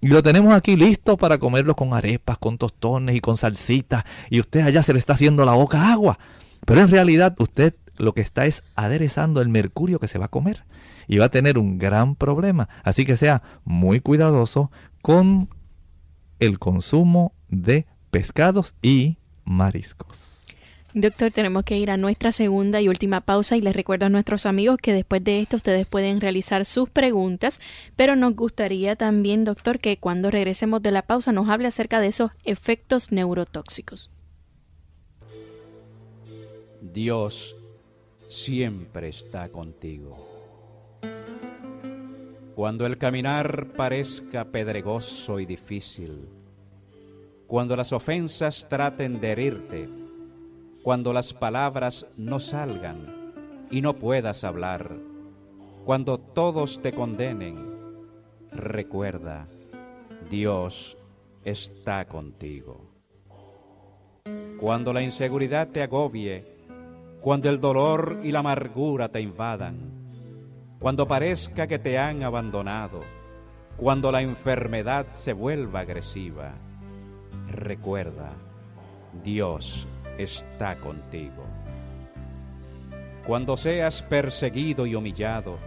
[0.00, 4.04] Y lo tenemos aquí listo para comerlo con arepas, con tostones y con salsitas.
[4.30, 6.18] Y usted allá se le está haciendo la boca agua.
[6.64, 10.28] Pero en realidad usted lo que está es aderezando el mercurio que se va a
[10.28, 10.64] comer
[11.10, 12.68] y va a tener un gran problema.
[12.84, 14.70] Así que sea muy cuidadoso
[15.02, 15.48] con
[16.38, 20.46] el consumo de pescados y mariscos.
[20.94, 24.46] Doctor, tenemos que ir a nuestra segunda y última pausa y les recuerdo a nuestros
[24.46, 27.60] amigos que después de esto ustedes pueden realizar sus preguntas,
[27.96, 32.06] pero nos gustaría también, doctor, que cuando regresemos de la pausa nos hable acerca de
[32.06, 34.10] esos efectos neurotóxicos.
[36.80, 37.56] Dios
[38.28, 40.29] siempre está contigo.
[42.54, 46.28] Cuando el caminar parezca pedregoso y difícil,
[47.46, 49.88] cuando las ofensas traten de herirte,
[50.82, 53.32] cuando las palabras no salgan
[53.70, 54.96] y no puedas hablar,
[55.84, 57.56] cuando todos te condenen,
[58.52, 59.46] recuerda,
[60.28, 60.96] Dios
[61.44, 62.90] está contigo.
[64.58, 66.44] Cuando la inseguridad te agobie,
[67.20, 69.99] cuando el dolor y la amargura te invadan,
[70.80, 73.00] cuando parezca que te han abandonado,
[73.76, 76.54] cuando la enfermedad se vuelva agresiva,
[77.48, 78.32] recuerda,
[79.22, 81.44] Dios está contigo.
[83.26, 85.58] Cuando seas perseguido y humillado,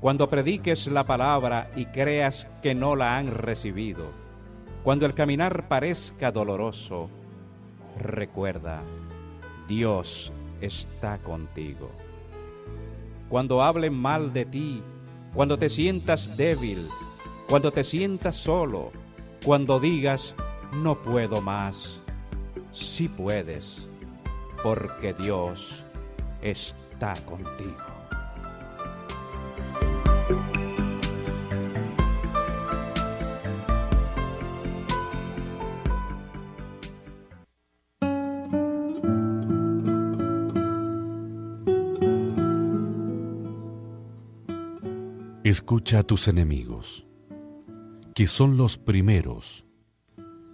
[0.00, 4.12] cuando prediques la palabra y creas que no la han recibido,
[4.84, 7.10] cuando el caminar parezca doloroso,
[7.98, 8.82] recuerda,
[9.66, 11.90] Dios está contigo
[13.28, 14.82] cuando hablen mal de ti,
[15.34, 16.78] cuando te sientas débil,
[17.48, 18.90] cuando te sientas solo,
[19.44, 20.34] cuando digas,
[20.82, 22.00] no puedo más.
[22.72, 24.06] Sí puedes,
[24.62, 25.82] porque Dios
[26.42, 27.97] está contigo.
[45.48, 47.06] Escucha a tus enemigos,
[48.14, 49.64] que son los primeros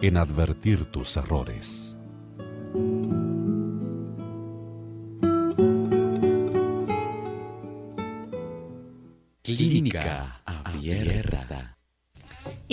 [0.00, 1.96] en advertir tus errores.
[9.42, 11.73] Clínica Abierta.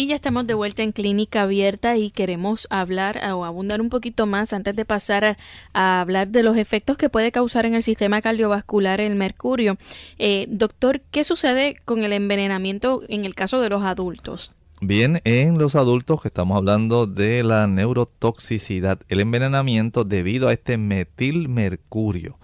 [0.01, 4.25] Y ya estamos de vuelta en Clínica Abierta y queremos hablar o abundar un poquito
[4.25, 5.37] más antes de pasar
[5.75, 9.77] a, hablar de los efectos que puede causar en el sistema cardiovascular el mercurio.
[10.17, 14.55] Eh, doctor, ¿qué sucede con el envenenamiento en el caso de los adultos?
[14.79, 20.77] Bien, en los adultos que estamos hablando de la neurotoxicidad, el envenenamiento debido a este
[20.77, 22.39] metilmercurio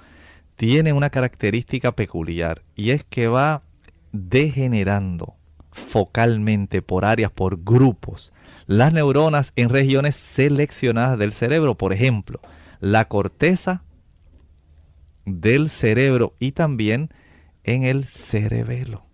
[0.58, 3.64] tiene una característica peculiar y es que va
[4.12, 5.37] degenerando
[5.78, 8.34] focalmente, por áreas, por grupos,
[8.66, 12.42] las neuronas en regiones seleccionadas del cerebro, por ejemplo,
[12.80, 13.84] la corteza
[15.26, 17.10] del cerebro y también
[17.64, 19.06] en el cerebelo.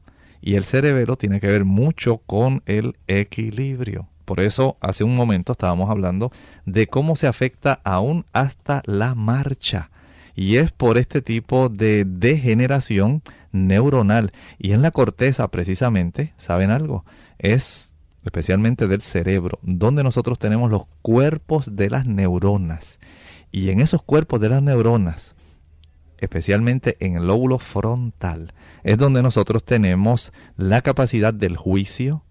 [0.42, 4.10] Y el cerebelo tiene que ver mucho con el equilibrio.
[4.26, 6.32] Por eso hace un momento estábamos hablando
[6.66, 9.90] de cómo se afecta aún hasta la marcha.
[10.36, 13.22] Y es por este tipo de degeneración
[13.54, 14.34] neuronal.
[14.58, 17.06] Y en la corteza, precisamente, ¿saben algo?
[17.40, 17.94] Es
[18.26, 23.00] especialmente del cerebro, donde nosotros tenemos los cuerpos de las neuronas.
[23.52, 25.36] Y en esos cuerpos de las neuronas,
[26.18, 32.24] especialmente en el lóbulo frontal, es donde nosotros tenemos la capacidad del juicio,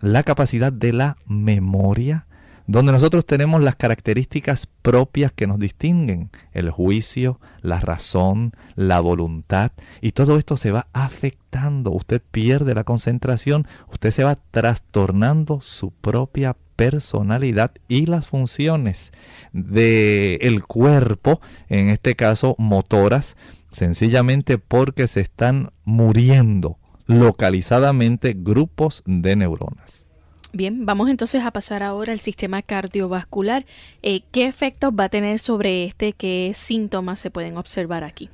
[0.00, 2.26] la capacidad de la memoria,
[2.70, 9.72] donde nosotros tenemos las características propias que nos distinguen, el juicio, la razón, la voluntad,
[10.00, 15.90] y todo esto se va afectando, usted pierde la concentración, usted se va trastornando su
[15.90, 19.10] propia personalidad y las funciones
[19.52, 23.36] del cuerpo, en este caso motoras,
[23.72, 30.06] sencillamente porque se están muriendo localizadamente grupos de neuronas.
[30.52, 33.64] Bien, vamos entonces a pasar ahora al sistema cardiovascular.
[34.02, 36.12] Eh, ¿Qué efectos va a tener sobre este?
[36.12, 38.30] ¿Qué síntomas se pueden observar aquí?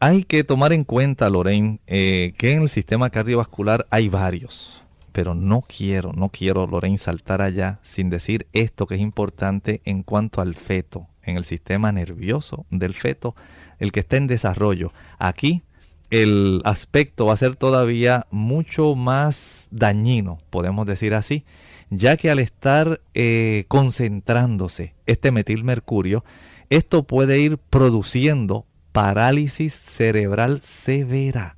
[0.00, 4.82] Hay que tomar en cuenta, Lorraine, eh, que en el sistema cardiovascular hay varios.
[5.12, 10.02] Pero no quiero, no quiero, Lorraine, saltar allá sin decir esto que es importante en
[10.02, 13.34] cuanto al feto, en el sistema nervioso del feto,
[13.78, 14.92] el que está en desarrollo.
[15.18, 15.62] Aquí
[16.10, 21.44] el aspecto va a ser todavía mucho más dañino, podemos decir así,
[21.90, 26.24] ya que al estar eh, concentrándose este metilmercurio,
[26.70, 31.56] esto puede ir produciendo parálisis cerebral severa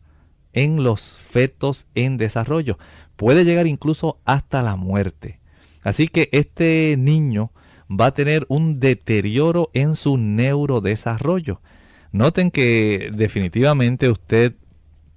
[0.52, 2.78] en los fetos en desarrollo.
[3.16, 5.38] Puede llegar incluso hasta la muerte.
[5.82, 7.52] Así que este niño
[7.88, 11.60] va a tener un deterioro en su neurodesarrollo.
[12.16, 14.54] Noten que definitivamente usted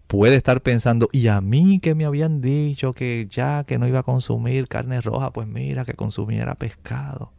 [0.08, 4.00] puede estar pensando, y a mí que me habían dicho que ya que no iba
[4.00, 7.32] a consumir carne roja, pues mira que consumiera pescado.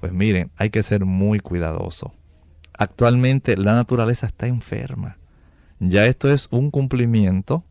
[0.00, 2.14] Pues miren, hay que ser muy cuidadoso.
[2.72, 5.18] Actualmente la naturaleza está enferma.
[5.80, 7.62] Ya esto es un cumplimiento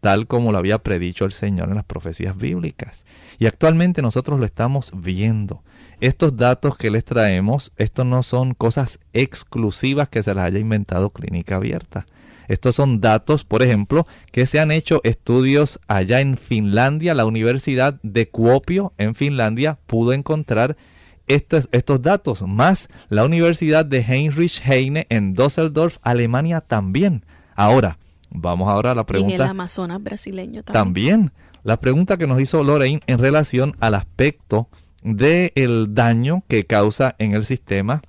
[0.00, 3.04] tal como lo había predicho el Señor en las profecías bíblicas.
[3.38, 5.62] Y actualmente nosotros lo estamos viendo.
[6.00, 11.10] Estos datos que les traemos, estos no son cosas exclusivas que se las haya inventado
[11.10, 12.06] Clínica Abierta.
[12.48, 17.14] Estos son datos, por ejemplo, que se han hecho estudios allá en Finlandia.
[17.14, 20.76] La Universidad de Kuopio en Finlandia pudo encontrar
[21.26, 27.26] estos, estos datos, más la Universidad de Heinrich Heine en Düsseldorf, Alemania también.
[27.54, 27.98] Ahora,
[28.30, 29.34] vamos ahora a la pregunta.
[29.34, 30.84] En el Amazonas brasileño también.
[30.84, 31.32] También.
[31.64, 34.68] La pregunta que nos hizo Lorraine en relación al aspecto
[35.02, 38.02] del daño que causa en el sistema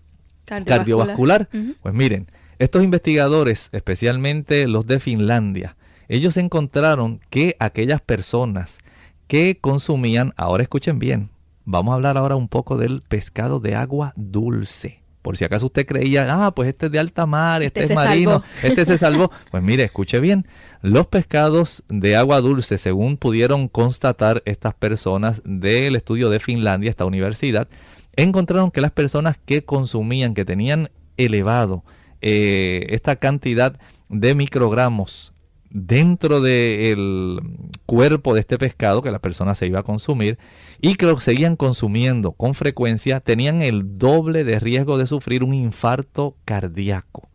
[0.45, 1.49] cardiovascular.
[1.81, 2.27] Pues miren,
[2.59, 5.75] estos investigadores, especialmente los de Finlandia,
[6.07, 8.79] ellos encontraron que aquellas personas
[9.27, 11.29] que consumían, ahora escuchen bien,
[11.65, 14.98] vamos a hablar ahora un poco del pescado de agua dulce.
[15.21, 17.95] Por si acaso usted creía, ah, pues este es de alta mar, este, este es
[17.95, 19.31] marino, este se salvó.
[19.51, 20.47] Pues mire, escuche bien,
[20.81, 27.05] los pescados de agua dulce, según pudieron constatar estas personas del estudio de Finlandia, esta
[27.05, 27.67] universidad,
[28.15, 31.83] encontraron que las personas que consumían, que tenían elevado
[32.21, 35.33] eh, esta cantidad de microgramos
[35.71, 37.41] dentro del
[37.85, 40.37] cuerpo de este pescado que la persona se iba a consumir
[40.81, 45.53] y que lo seguían consumiendo con frecuencia, tenían el doble de riesgo de sufrir un
[45.53, 47.29] infarto cardíaco,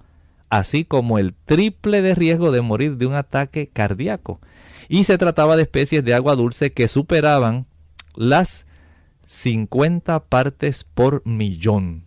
[0.50, 4.40] así como el triple de riesgo de morir de un ataque cardíaco.
[4.88, 7.66] Y se trataba de especies de agua dulce que superaban
[8.14, 8.66] las
[9.26, 12.04] 50 partes por millón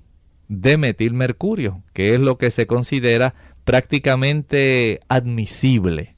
[0.47, 6.16] de metilmercurio, que es lo que se considera prácticamente admisible.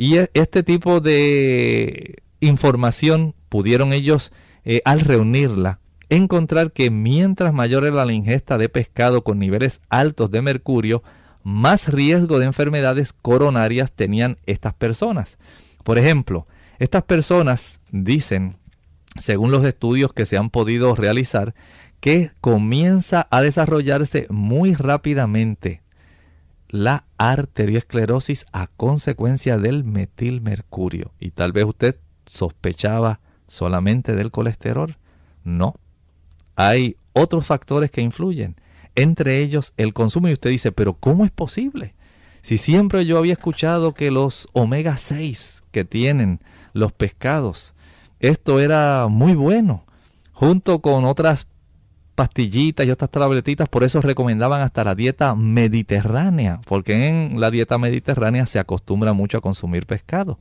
[0.00, 4.32] Y e, este tipo de información pudieron ellos,
[4.64, 5.78] eh, al reunirla,
[6.08, 11.02] encontrar que mientras mayor era la ingesta de pescado con niveles altos de mercurio,
[11.42, 15.36] más riesgo de enfermedades coronarias tenían estas personas.
[15.84, 16.46] Por ejemplo,
[16.78, 18.56] estas personas dicen,
[19.18, 21.54] según los estudios que se han podido realizar,
[22.00, 25.82] que comienza a desarrollarse muy rápidamente
[26.70, 31.12] la arteriosclerosis a consecuencia del metilmercurio.
[31.18, 34.96] Y tal vez usted sospechaba solamente del colesterol.
[35.44, 35.74] No.
[36.56, 38.56] Hay otros factores que influyen.
[38.94, 40.28] Entre ellos el consumo.
[40.28, 41.94] Y usted dice, pero ¿cómo es posible?
[42.42, 46.40] Si siempre yo había escuchado que los omega 6 que tienen
[46.72, 47.74] los pescados,
[48.18, 49.84] esto era muy bueno,
[50.32, 51.46] junto con otras
[52.20, 57.78] pastillitas y otras tabletitas, por eso recomendaban hasta la dieta mediterránea, porque en la dieta
[57.78, 60.38] mediterránea se acostumbra mucho a consumir pescado.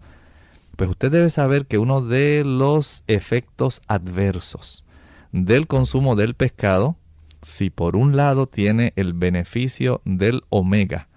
[0.76, 4.84] Pues usted debe saber que uno de los efectos adversos
[5.32, 6.98] del consumo del pescado,
[7.42, 11.08] si por un lado tiene el beneficio del omega,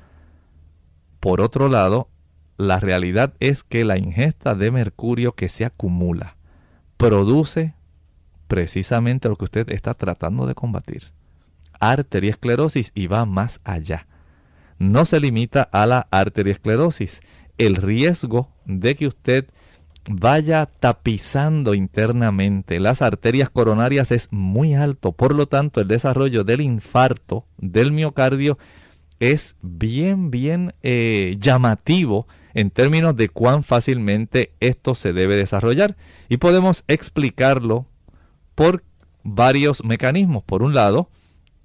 [1.18, 2.08] por otro lado,
[2.56, 6.36] la realidad es que la ingesta de mercurio que se acumula
[6.98, 7.74] produce
[8.52, 11.04] precisamente lo que usted está tratando de combatir.
[11.80, 14.06] Arteriosclerosis y va más allá.
[14.78, 17.22] No se limita a la arteriosclerosis.
[17.56, 19.46] El riesgo de que usted
[20.06, 25.12] vaya tapizando internamente las arterias coronarias es muy alto.
[25.12, 28.58] Por lo tanto, el desarrollo del infarto del miocardio
[29.18, 35.96] es bien, bien eh, llamativo en términos de cuán fácilmente esto se debe desarrollar.
[36.28, 37.86] Y podemos explicarlo
[38.54, 38.84] por
[39.22, 40.42] varios mecanismos.
[40.42, 41.08] Por un lado,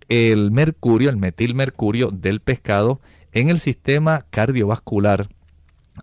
[0.09, 5.29] el mercurio, el metilmercurio del pescado en el sistema cardiovascular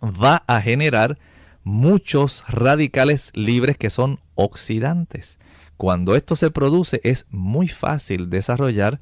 [0.03, 1.18] va a generar
[1.62, 5.39] muchos radicales libres que son oxidantes.
[5.76, 9.01] Cuando esto se produce es muy fácil desarrollar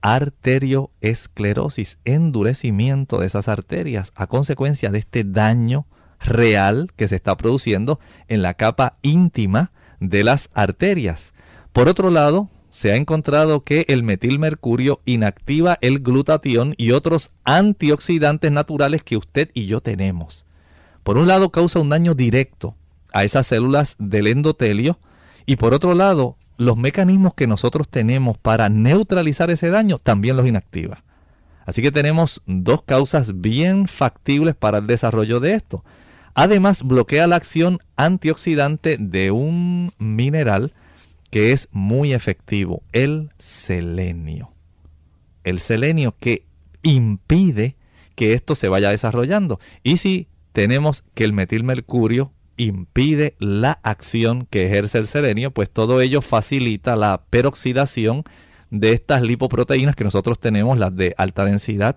[0.00, 5.86] arterioesclerosis, endurecimiento de esas arterias a consecuencia de este daño
[6.20, 11.32] real que se está produciendo en la capa íntima de las arterias.
[11.72, 18.52] Por otro lado, se ha encontrado que el metilmercurio inactiva el glutatión y otros antioxidantes
[18.52, 20.44] naturales que usted y yo tenemos.
[21.02, 22.76] Por un lado causa un daño directo
[23.12, 24.98] a esas células del endotelio
[25.46, 30.46] y por otro lado los mecanismos que nosotros tenemos para neutralizar ese daño también los
[30.46, 31.04] inactiva.
[31.64, 35.84] Así que tenemos dos causas bien factibles para el desarrollo de esto.
[36.40, 40.72] Además, bloquea la acción antioxidante de un mineral
[41.32, 44.52] que es muy efectivo, el selenio.
[45.42, 46.44] El selenio que
[46.84, 47.74] impide
[48.14, 49.58] que esto se vaya desarrollando.
[49.82, 56.00] Y si tenemos que el metilmercurio impide la acción que ejerce el selenio, pues todo
[56.00, 58.22] ello facilita la peroxidación
[58.70, 61.96] de estas lipoproteínas que nosotros tenemos, las de alta densidad,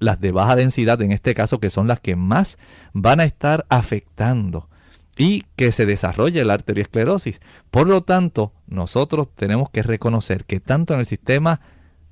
[0.00, 2.58] las de baja densidad en este caso, que son las que más
[2.92, 4.68] van a estar afectando
[5.16, 7.40] y que se desarrolle la arteriosclerosis.
[7.70, 11.60] Por lo tanto, nosotros tenemos que reconocer que tanto en el sistema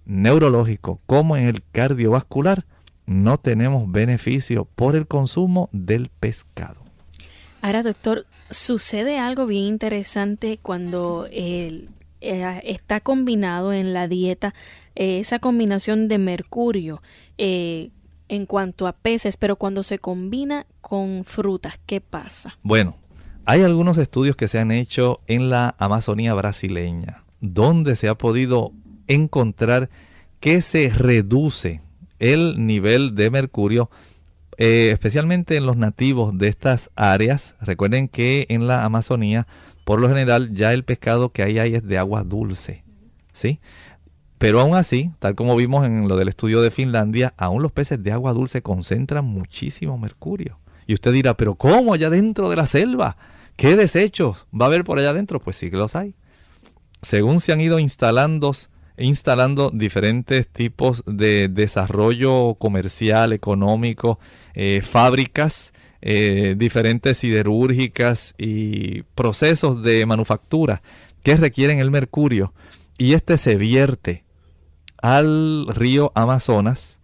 [0.05, 2.66] neurológico como en el cardiovascular
[3.07, 6.84] no tenemos beneficio por el consumo del pescado.
[7.62, 11.89] Ahora, doctor, sucede algo bien interesante cuando el
[12.20, 14.53] eh, está combinado en la dieta
[14.99, 17.03] eh, esa combinación de mercurio
[17.38, 17.90] eh,
[18.28, 22.59] en cuanto a peces, pero cuando se combina con frutas, ¿qué pasa?
[22.62, 22.96] Bueno,
[23.46, 28.72] hay algunos estudios que se han hecho en la Amazonía brasileña, donde se ha podido
[29.07, 29.88] encontrar
[30.40, 31.80] que se reduce
[32.18, 33.90] el nivel de mercurio,
[34.59, 37.55] especialmente en los nativos de estas áreas.
[37.61, 39.46] Recuerden que en la Amazonía
[39.88, 42.84] por lo general ya el pescado que hay ahí es de agua dulce,
[43.32, 43.59] ¿sí?
[44.39, 48.03] Pero aún así, tal como vimos en lo del estudio de Finlandia, aún los peces
[48.03, 50.59] de agua dulce concentran muchísimo mercurio.
[50.86, 53.16] Y usted dirá, pero ¿cómo allá dentro de la selva?
[53.57, 55.41] ¿Qué desechos va a haber por allá adentro?
[55.41, 56.14] Pues sí que los hay.
[57.03, 58.53] Según se han ido instalando,
[59.72, 64.20] diferentes tipos de desarrollo comercial, económico,
[64.55, 70.82] eh, fábricas, eh, diferentes siderúrgicas y procesos de manufactura
[71.24, 72.55] que requieren el mercurio
[72.97, 74.24] y este se vierte
[75.03, 77.01] al río Amazonas,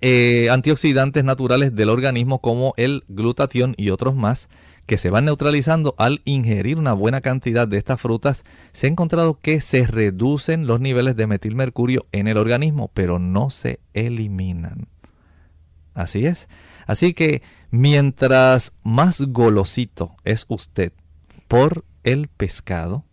[0.00, 4.48] eh, antioxidantes naturales del organismo como el glutatión y otros más
[4.86, 9.40] que se van neutralizando al ingerir una buena cantidad de estas frutas, se ha encontrado
[9.40, 14.86] que se reducen los niveles de metilmercurio en el organismo, pero no se eliminan.
[15.94, 16.48] Así es.
[16.86, 20.92] Así que mientras más golosito es usted
[21.48, 23.04] por el pescado,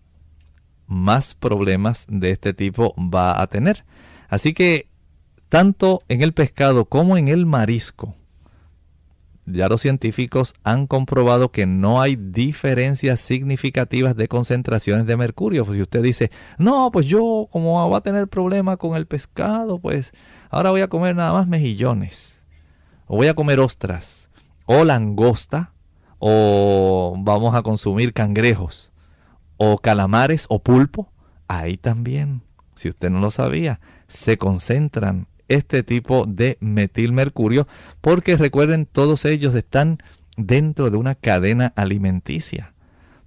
[0.86, 3.84] más problemas de este tipo va a tener.
[4.30, 4.88] Así que
[5.54, 8.16] tanto en el pescado como en el marisco,
[9.46, 15.64] ya los científicos han comprobado que no hay diferencias significativas de concentraciones de mercurio.
[15.64, 19.78] Pues si usted dice, no, pues yo como va a tener problema con el pescado,
[19.78, 20.12] pues
[20.50, 22.42] ahora voy a comer nada más mejillones,
[23.06, 24.32] o voy a comer ostras,
[24.66, 25.72] o langosta,
[26.18, 28.92] o vamos a consumir cangrejos
[29.58, 31.12] o calamares o pulpo,
[31.48, 32.42] ahí también,
[32.74, 37.68] si usted no lo sabía, se concentran este tipo de metilmercurio
[38.02, 40.00] porque recuerden, todos ellos están
[40.38, 42.74] dentro de una cadena alimenticia.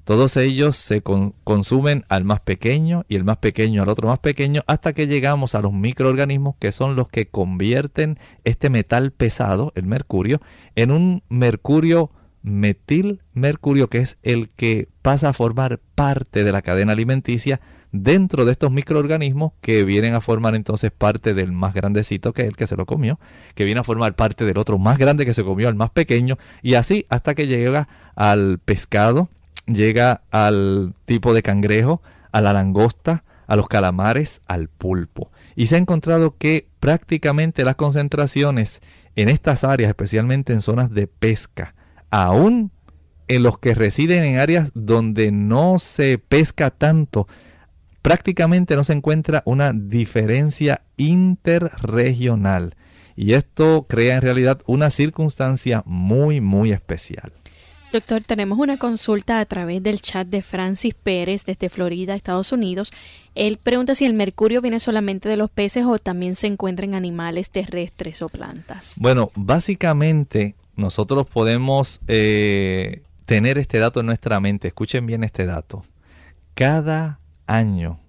[0.04, 4.62] Todos ellos se consumen al más pequeño y el más pequeño al otro más pequeño
[4.68, 9.86] hasta que llegamos a los microorganismos que son los que convierten este metal pesado, el
[9.86, 10.40] mercurio,
[10.76, 12.12] en un mercurio
[12.42, 17.60] metilmercurio, que es el que pasa a formar parte de la cadena alimenticia
[17.92, 22.48] dentro de estos microorganismos que vienen a formar entonces parte del más grandecito que es
[22.48, 23.18] el que se lo comió,
[23.54, 26.38] que viene a formar parte del otro más grande que se comió al más pequeño
[26.62, 29.28] y así hasta que llega al pescado,
[29.66, 35.30] llega al tipo de cangrejo, a la langosta, a los calamares, al pulpo.
[35.54, 38.80] Y se ha encontrado que prácticamente las concentraciones
[39.14, 41.74] en estas áreas, especialmente en zonas de pesca,
[42.10, 42.70] aún
[43.28, 47.26] en los que residen en áreas donde no se pesca tanto,
[48.06, 52.76] prácticamente no se encuentra una diferencia interregional.
[53.16, 57.32] Y esto crea en realidad una circunstancia muy, muy especial.
[57.92, 62.92] Doctor, tenemos una consulta a través del chat de Francis Pérez desde Florida, Estados Unidos.
[63.34, 66.94] Él pregunta si el mercurio viene solamente de los peces o también se encuentra en
[66.94, 68.98] animales terrestres o plantas.
[69.00, 74.68] Bueno, básicamente nosotros podemos eh, tener este dato en nuestra mente.
[74.68, 75.84] Escuchen bien este dato.
[76.54, 78.00] Cada año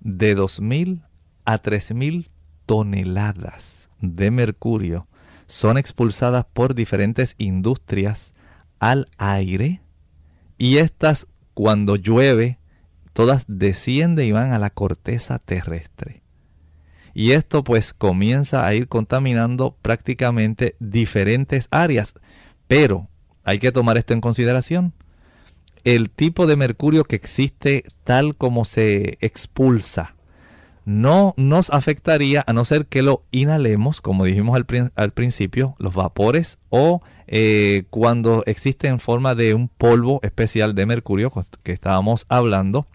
[0.00, 1.02] de 2.000
[1.44, 2.28] a 3.000
[2.66, 5.06] toneladas de mercurio
[5.46, 8.34] son expulsadas por diferentes industrias
[8.78, 9.80] al aire
[10.58, 12.58] y estas cuando llueve
[13.12, 16.22] todas descienden y van a la corteza terrestre.
[17.14, 22.12] Y esto pues comienza a ir contaminando prácticamente diferentes áreas.
[22.66, 23.08] Pero
[23.42, 24.92] hay que tomar esto en consideración.
[25.86, 30.16] El tipo de mercurio que existe tal como se expulsa
[30.84, 34.60] no nos afectaría a no ser que lo inhalemos, como dijimos
[34.96, 40.86] al, principio, los vapores o eh, cuando existe en forma de un polvo especial de
[40.86, 41.32] mercurio
[41.62, 42.88] que estábamos hablando,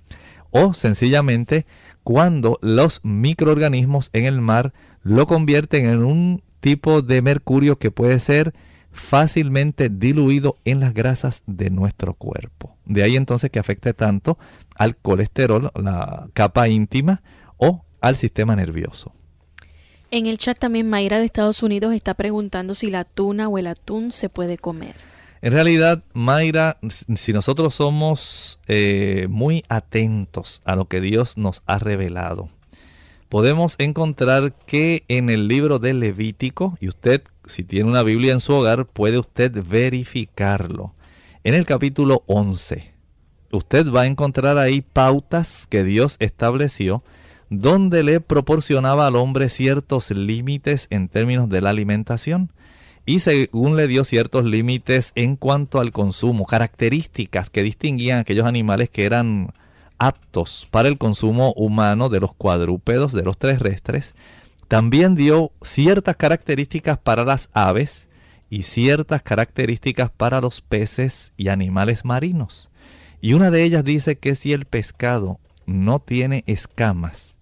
[0.49, 1.65] o sencillamente
[2.03, 8.19] cuando los microorganismos en el mar lo convierten en un tipo de mercurio que puede
[8.19, 8.53] ser
[8.91, 12.75] fácilmente diluido en las grasas de nuestro cuerpo.
[12.85, 14.37] De ahí entonces que afecte tanto
[14.75, 17.21] al colesterol, la capa íntima,
[17.57, 19.13] o al sistema nervioso.
[20.09, 23.67] En el chat también Mayra de Estados Unidos está preguntando si la tuna o el
[23.67, 24.95] atún se puede comer.
[25.41, 26.77] En realidad, Mayra,
[27.15, 32.49] si nosotros somos eh, muy atentos a lo que Dios nos ha revelado,
[33.29, 38.39] podemos encontrar que en el libro de Levítico, y usted si tiene una Biblia en
[38.39, 40.93] su hogar, puede usted verificarlo.
[41.43, 42.93] En el capítulo 11,
[43.51, 47.03] usted va a encontrar ahí pautas que Dios estableció
[47.49, 52.51] donde le proporcionaba al hombre ciertos límites en términos de la alimentación
[53.05, 58.45] y según le dio ciertos límites en cuanto al consumo, características que distinguían a aquellos
[58.45, 59.53] animales que eran
[59.97, 64.15] aptos para el consumo humano de los cuadrúpedos, de los terrestres,
[64.71, 68.07] también dio ciertas características para las aves
[68.49, 72.71] y ciertas características para los peces y animales marinos.
[73.19, 77.37] Y una de ellas dice que si el pescado no tiene escamas,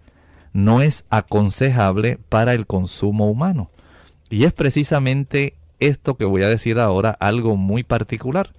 [0.54, 3.70] no es aconsejable para el consumo humano.
[4.32, 8.56] Y es precisamente esto que voy a decir ahora algo muy particular.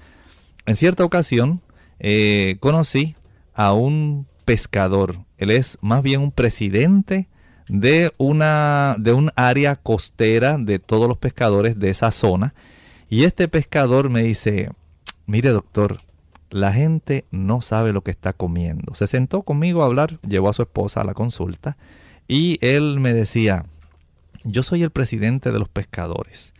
[0.65, 1.61] En cierta ocasión
[1.99, 3.17] eh, conocí
[3.53, 5.25] a un pescador.
[5.39, 7.29] Él es más bien un presidente
[7.71, 12.53] de una de un área costera de todos los pescadores de esa zona.
[13.09, 14.71] Y este pescador me dice,
[15.27, 15.99] mire doctor,
[16.51, 18.95] la gente no sabe lo que está comiendo.
[18.95, 21.77] Se sentó conmigo a hablar, llevó a su esposa a la consulta
[22.27, 23.65] y él me decía,
[24.45, 26.55] yo soy el presidente de los pescadores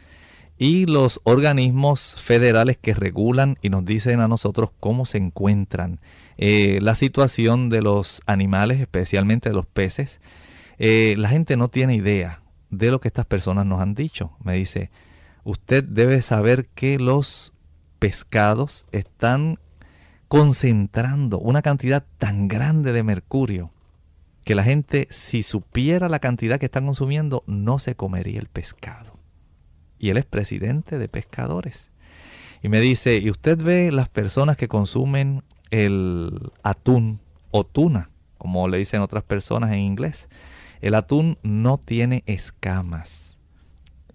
[0.59, 5.99] y los organismos federales que regulan y nos dicen a nosotros cómo se encuentran
[6.37, 10.21] eh, la situación de los animales, especialmente de los peces.
[10.83, 14.33] Eh, la gente no tiene idea de lo que estas personas nos han dicho.
[14.43, 14.91] Me dice,
[15.45, 17.53] usted debe saber que los
[17.99, 19.59] pescados están
[20.29, 23.73] concentrando una cantidad tan grande de mercurio
[24.43, 29.19] que la gente, si supiera la cantidad que están consumiendo, no se comería el pescado.
[29.99, 31.91] Y él es presidente de pescadores.
[32.63, 37.21] Y me dice, ¿y usted ve las personas que consumen el atún
[37.51, 38.09] o tuna,
[38.39, 40.27] como le dicen otras personas en inglés?
[40.81, 43.39] El atún no tiene escamas.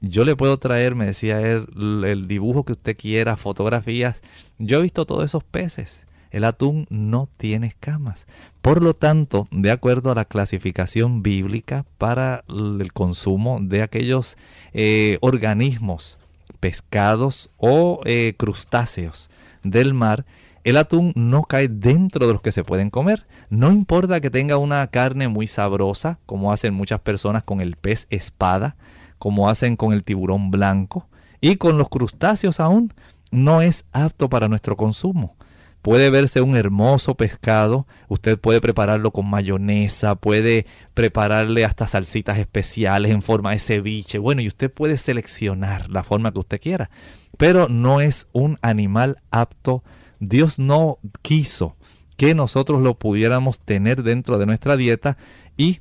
[0.02, 1.68] Yo le puedo traer, me decía él,
[2.06, 4.22] el dibujo que usted quiera, fotografías.
[4.58, 6.06] Yo he visto todos esos peces
[6.36, 8.28] el atún no tiene escamas.
[8.62, 14.36] Por lo tanto, de acuerdo a la clasificación bíblica para el consumo de aquellos
[14.74, 16.20] eh, organismos,
[16.60, 19.30] pescados o eh, crustáceos
[19.64, 20.26] del mar,
[20.66, 23.28] el atún no cae dentro de los que se pueden comer.
[23.50, 28.08] No importa que tenga una carne muy sabrosa, como hacen muchas personas con el pez
[28.10, 28.76] espada,
[29.20, 31.08] como hacen con el tiburón blanco,
[31.40, 32.92] y con los crustáceos aún,
[33.30, 35.36] no es apto para nuestro consumo.
[35.84, 43.12] Puede verse un hermoso pescado, usted puede prepararlo con mayonesa, puede prepararle hasta salsitas especiales
[43.12, 44.18] en forma de ceviche.
[44.18, 46.90] Bueno, y usted puede seleccionar la forma que usted quiera,
[47.38, 49.84] pero no es un animal apto.
[50.28, 51.76] Dios no quiso
[52.18, 55.18] que nosotros lo pudiéramos tener dentro de nuestra dieta
[55.58, 55.80] y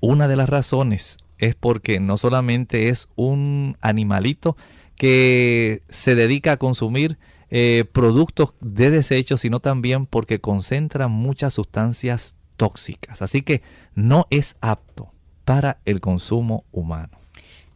[0.00, 4.56] Una de las razones es porque no solamente es un animalito
[4.96, 7.18] que se dedica a consumir
[7.50, 13.22] eh, productos de desecho, sino también porque concentra muchas sustancias tóxicas.
[13.22, 13.62] Así que
[13.94, 15.12] no es apto
[15.44, 17.17] para el consumo humano.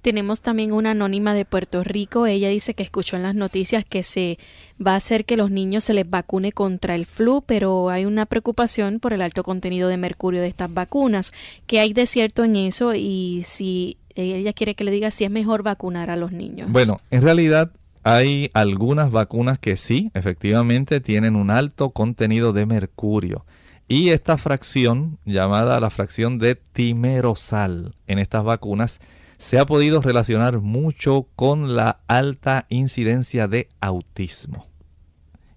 [0.02, 2.26] Tenemos también una anónima de Puerto Rico.
[2.26, 4.38] Ella dice que escuchó en las noticias que se
[4.84, 8.26] va a hacer que los niños se les vacune contra el flu, pero hay una
[8.26, 11.32] preocupación por el alto contenido de mercurio de estas vacunas.
[11.66, 12.94] ¿Qué hay de cierto en eso?
[12.94, 16.70] Y si ella quiere que le diga si es mejor vacunar a los niños.
[16.70, 17.70] Bueno, en realidad
[18.02, 23.46] hay algunas vacunas que sí, efectivamente, tienen un alto contenido de mercurio.
[23.86, 29.00] Y esta fracción, llamada la fracción de timerosal en estas vacunas,
[29.42, 34.68] se ha podido relacionar mucho con la alta incidencia de autismo.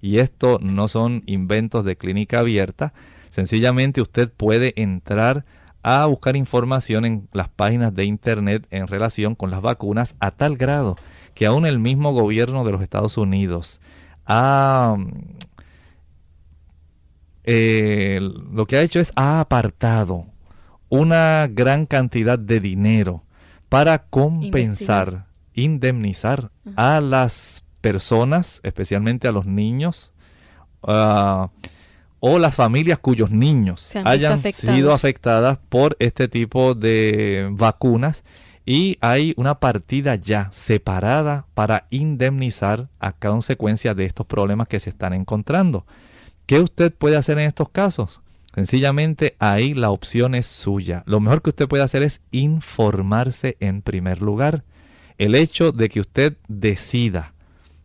[0.02, 2.94] Y esto no son inventos de clínica abierta,
[3.30, 5.46] sencillamente usted puede entrar
[5.84, 10.58] a buscar información en las páginas de internet en relación con las vacunas a tal
[10.58, 10.96] grado
[11.36, 13.82] que aún el mismo gobierno de los Estados Unidos
[14.26, 14.98] ha
[17.44, 20.26] eh, lo que ha hecho es ha apartado
[20.90, 23.25] una gran cantidad de dinero
[23.70, 30.12] para compensar, indemnizar a las personas, especialmente a los niños,
[30.84, 31.50] ah,
[32.20, 38.24] o las familias cuyos niños hayan sido afectadas por este tipo de vacunas
[38.66, 44.90] y hay una partida ya separada para indemnizar a consecuencia de estos problemas que se
[44.90, 45.86] están encontrando.
[46.48, 48.22] ¿Qué usted puede hacer en estos casos?
[48.56, 51.04] Sencillamente ahí la opción es suya.
[51.08, 54.64] Lo mejor que usted puede hacer es informarse en primer lugar.
[55.18, 57.34] El hecho de que usted decida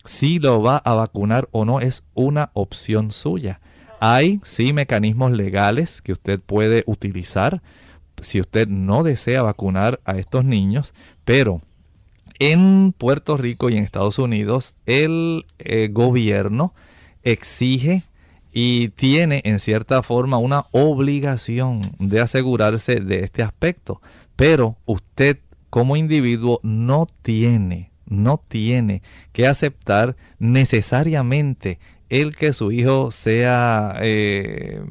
[0.04, 3.60] si lo va a vacunar o no es una opción suya.
[3.98, 7.62] Hay sí mecanismos legales que usted puede utilizar
[8.20, 10.94] si usted no desea vacunar a estos niños,
[11.24, 11.62] pero
[12.38, 16.74] en Puerto Rico y en Estados Unidos el eh, gobierno
[17.24, 18.04] exige
[18.52, 24.00] y tiene en cierta forma una obligación de asegurarse de este aspecto.
[24.36, 25.38] Pero usted
[25.70, 31.78] como individuo no tiene, no tiene que aceptar necesariamente
[32.08, 34.82] el que su hijo sea, eh,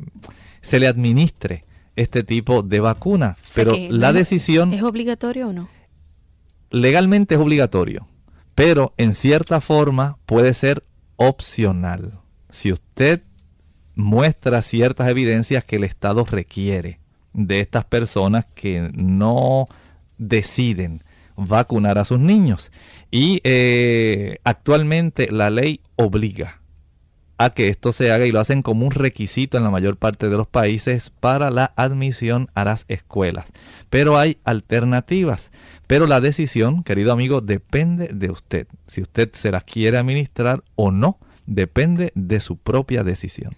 [0.62, 1.66] se le administre
[1.98, 3.38] este tipo de vacuna.
[3.54, 4.74] pero la decisión...
[4.74, 5.70] ¿Es obligatorio o no?
[6.72, 8.08] Legalmente es obligatorio,
[8.56, 10.86] pero en cierta forma puede ser
[11.18, 12.20] opcional.
[12.50, 13.22] Si usted
[14.00, 17.00] muestra ciertas evidencias que el Estado requiere
[17.34, 19.68] de estas personas que no
[20.18, 21.04] deciden
[21.36, 22.72] vacunar a sus niños.
[23.12, 26.62] Y eh, actualmente la ley obliga
[27.38, 30.28] a que esto se haga y lo hacen como un requisito en la mayor parte
[30.28, 33.52] de los países para la admisión a las escuelas.
[33.90, 35.52] Pero hay alternativas.
[35.88, 38.68] Pero la decisión, querido amigo, depende de usted.
[38.88, 43.56] Si usted se las quiere administrar o no, depende de su propia decisión.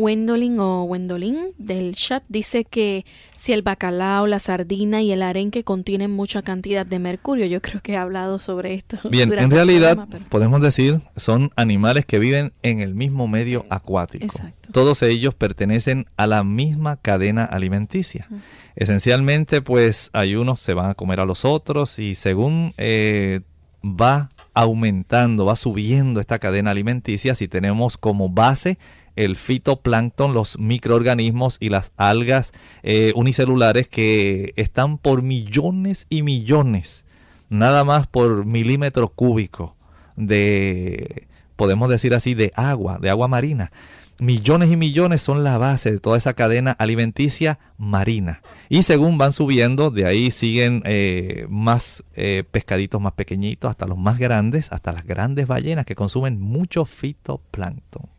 [0.00, 3.04] Wendolin o Wendolin del chat dice que
[3.36, 7.82] si el bacalao, la sardina y el arenque contienen mucha cantidad de mercurio, yo creo
[7.82, 8.98] que he hablado sobre esto.
[9.10, 14.26] Bien, en realidad podemos decir son animales que viven en el mismo medio acuático.
[14.72, 18.28] Todos ellos pertenecen a la misma cadena alimenticia.
[18.76, 23.40] Esencialmente, pues hay unos se van a comer a los otros y según eh,
[23.84, 28.78] va aumentando, va subiendo esta cadena alimenticia, si tenemos como base
[29.24, 32.52] el fitoplancton, los microorganismos y las algas
[32.82, 37.04] eh, unicelulares que están por millones y millones,
[37.48, 39.76] nada más por milímetro cúbico
[40.16, 43.70] de, podemos decir así, de agua, de agua marina.
[44.18, 48.42] Millones y millones son la base de toda esa cadena alimenticia marina.
[48.68, 53.96] Y según van subiendo, de ahí siguen eh, más eh, pescaditos más pequeñitos, hasta los
[53.96, 58.10] más grandes, hasta las grandes ballenas que consumen mucho fitoplancton.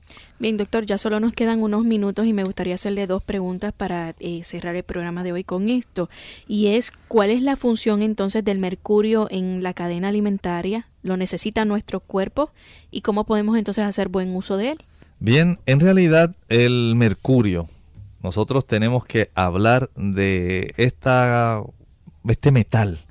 [0.41, 4.15] Bien, doctor, ya solo nos quedan unos minutos y me gustaría hacerle dos preguntas para
[4.19, 6.09] eh, cerrar el programa de hoy con esto.
[6.47, 10.87] Y es, ¿cuál es la función entonces del mercurio en la cadena alimentaria?
[11.03, 12.49] ¿Lo necesita nuestro cuerpo?
[12.89, 14.77] ¿Y cómo podemos entonces hacer buen uso de él?
[15.19, 17.69] Bien, en realidad el mercurio,
[18.23, 21.61] nosotros tenemos que hablar de esta,
[22.27, 23.05] este metal,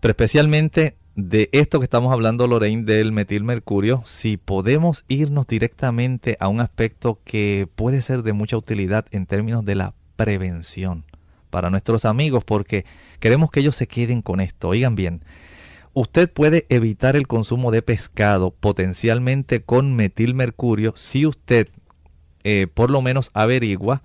[0.00, 6.48] pero especialmente de esto que estamos hablando, Lorraine, del metilmercurio, si podemos irnos directamente a
[6.48, 11.04] un aspecto que puede ser de mucha utilidad en términos de la prevención
[11.50, 12.86] para nuestros amigos, porque
[13.20, 14.68] queremos que ellos se queden con esto.
[14.68, 15.22] Oigan bien,
[15.92, 21.68] usted puede evitar el consumo de pescado potencialmente con metilmercurio si usted
[22.44, 24.02] eh, por lo menos averigua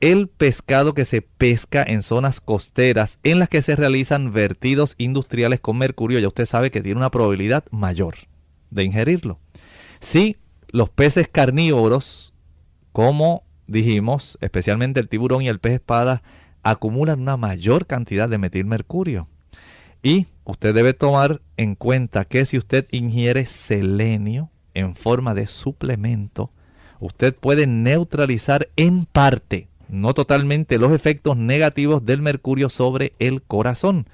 [0.00, 5.60] el pescado que se pesca en zonas costeras en las que se realizan vertidos industriales
[5.60, 8.14] con mercurio, ya usted sabe que tiene una probabilidad mayor
[8.70, 9.38] de ingerirlo.
[10.00, 10.36] Si
[10.68, 12.34] los peces carnívoros,
[12.92, 16.22] como dijimos, especialmente el tiburón y el pez espada,
[16.62, 19.28] acumulan una mayor cantidad de metilmercurio.
[20.02, 26.52] Y usted debe tomar en cuenta que si usted ingiere selenio en forma de suplemento,
[27.00, 34.06] usted puede neutralizar en parte, no totalmente, los efectos negativos del mercurio sobre el corazón.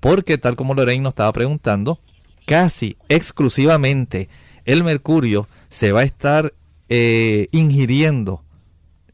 [0.00, 2.00] Porque tal como Lorraine nos estaba preguntando,
[2.46, 4.28] casi exclusivamente
[4.64, 6.54] el mercurio se va a estar
[6.88, 8.42] eh, ingiriendo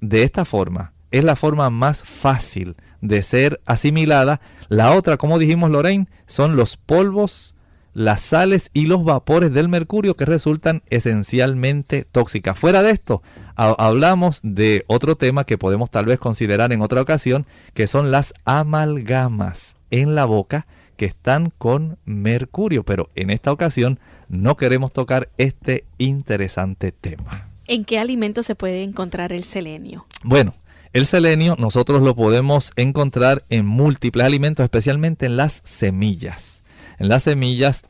[0.01, 0.93] de esta forma.
[1.11, 4.41] Es la forma más fácil de ser asimilada.
[4.69, 7.55] La otra, como dijimos Lorraine, son los polvos,
[7.95, 12.59] las sales y los vapores del mercurio que resultan esencialmente tóxicas.
[12.59, 13.23] Fuera de esto,
[13.59, 17.45] hablamos de otro tema que podemos tal vez considerar en otra ocasión,
[17.75, 23.99] que son las amalgamas en la boca que están con mercurio, pero en esta ocasión
[24.29, 27.49] no queremos tocar este interesante tema.
[27.67, 30.07] ¿En qué alimentos se puede encontrar el selenio?
[30.23, 30.55] Bueno,
[30.93, 36.63] el selenio nosotros lo podemos encontrar en múltiples alimentos, especialmente en las semillas.
[36.99, 37.83] En las semillas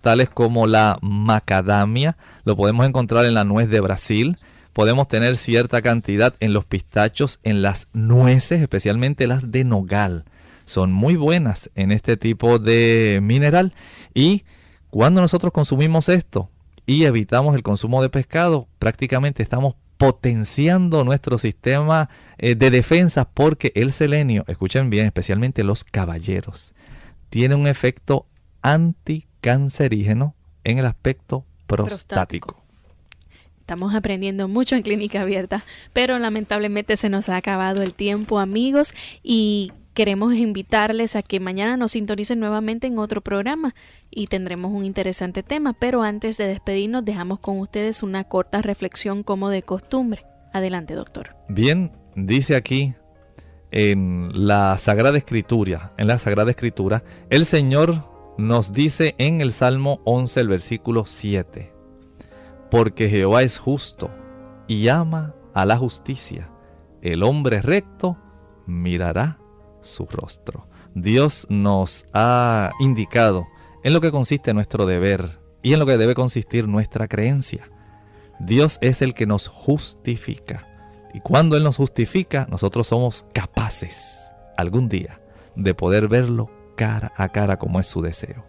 [0.00, 4.38] tales como la macadamia, lo podemos encontrar en la nuez de Brasil,
[4.76, 10.26] podemos tener cierta cantidad en los pistachos, en las nueces, especialmente las de nogal.
[10.66, 13.72] Son muy buenas en este tipo de mineral.
[14.12, 14.44] Y
[14.90, 16.50] cuando nosotros consumimos esto
[16.84, 23.72] y evitamos el consumo de pescado, prácticamente estamos potenciando nuestro sistema eh, de defensa porque
[23.76, 26.74] el selenio, escuchen bien, especialmente los caballeros,
[27.30, 28.26] tiene un efecto
[28.60, 32.65] anticancerígeno en el aspecto prostático.
[33.66, 38.94] Estamos aprendiendo mucho en clínica abierta, pero lamentablemente se nos ha acabado el tiempo, amigos,
[39.24, 43.74] y queremos invitarles a que mañana nos sintonicen nuevamente en otro programa
[44.08, 49.24] y tendremos un interesante tema, pero antes de despedirnos dejamos con ustedes una corta reflexión
[49.24, 50.24] como de costumbre.
[50.52, 51.34] Adelante, doctor.
[51.48, 52.94] Bien, dice aquí
[53.72, 58.04] en la Sagrada Escritura, en la Sagrada Escritura, el Señor
[58.38, 61.72] nos dice en el Salmo 11, el versículo 7,
[62.70, 64.10] porque Jehová es justo
[64.66, 66.50] y ama a la justicia.
[67.02, 68.16] El hombre recto
[68.66, 69.38] mirará
[69.80, 70.68] su rostro.
[70.94, 73.46] Dios nos ha indicado
[73.84, 77.70] en lo que consiste nuestro deber y en lo que debe consistir nuestra creencia.
[78.40, 80.66] Dios es el que nos justifica.
[81.14, 85.20] Y cuando Él nos justifica, nosotros somos capaces algún día
[85.54, 88.44] de poder verlo cara a cara como es su deseo.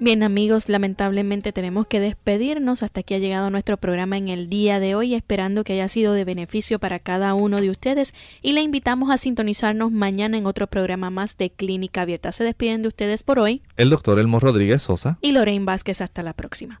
[0.00, 2.84] Bien amigos, lamentablemente tenemos que despedirnos.
[2.84, 6.12] Hasta aquí ha llegado nuestro programa en el día de hoy, esperando que haya sido
[6.12, 10.68] de beneficio para cada uno de ustedes y le invitamos a sintonizarnos mañana en otro
[10.68, 12.30] programa más de Clínica Abierta.
[12.30, 13.62] Se despiden de ustedes por hoy.
[13.76, 15.18] El doctor Elmo Rodríguez Sosa.
[15.20, 16.00] Y Lorraine Vázquez.
[16.00, 16.80] Hasta la próxima.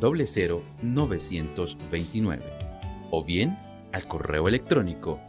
[0.00, 2.42] 00929
[3.10, 3.58] o bien
[3.92, 5.20] al correo electrónico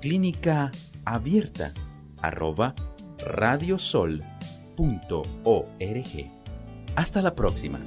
[0.00, 0.70] clínica
[1.04, 1.72] abierta
[2.20, 2.74] arroba
[3.18, 4.22] radiosol.org.
[6.94, 7.80] Hasta la próxima.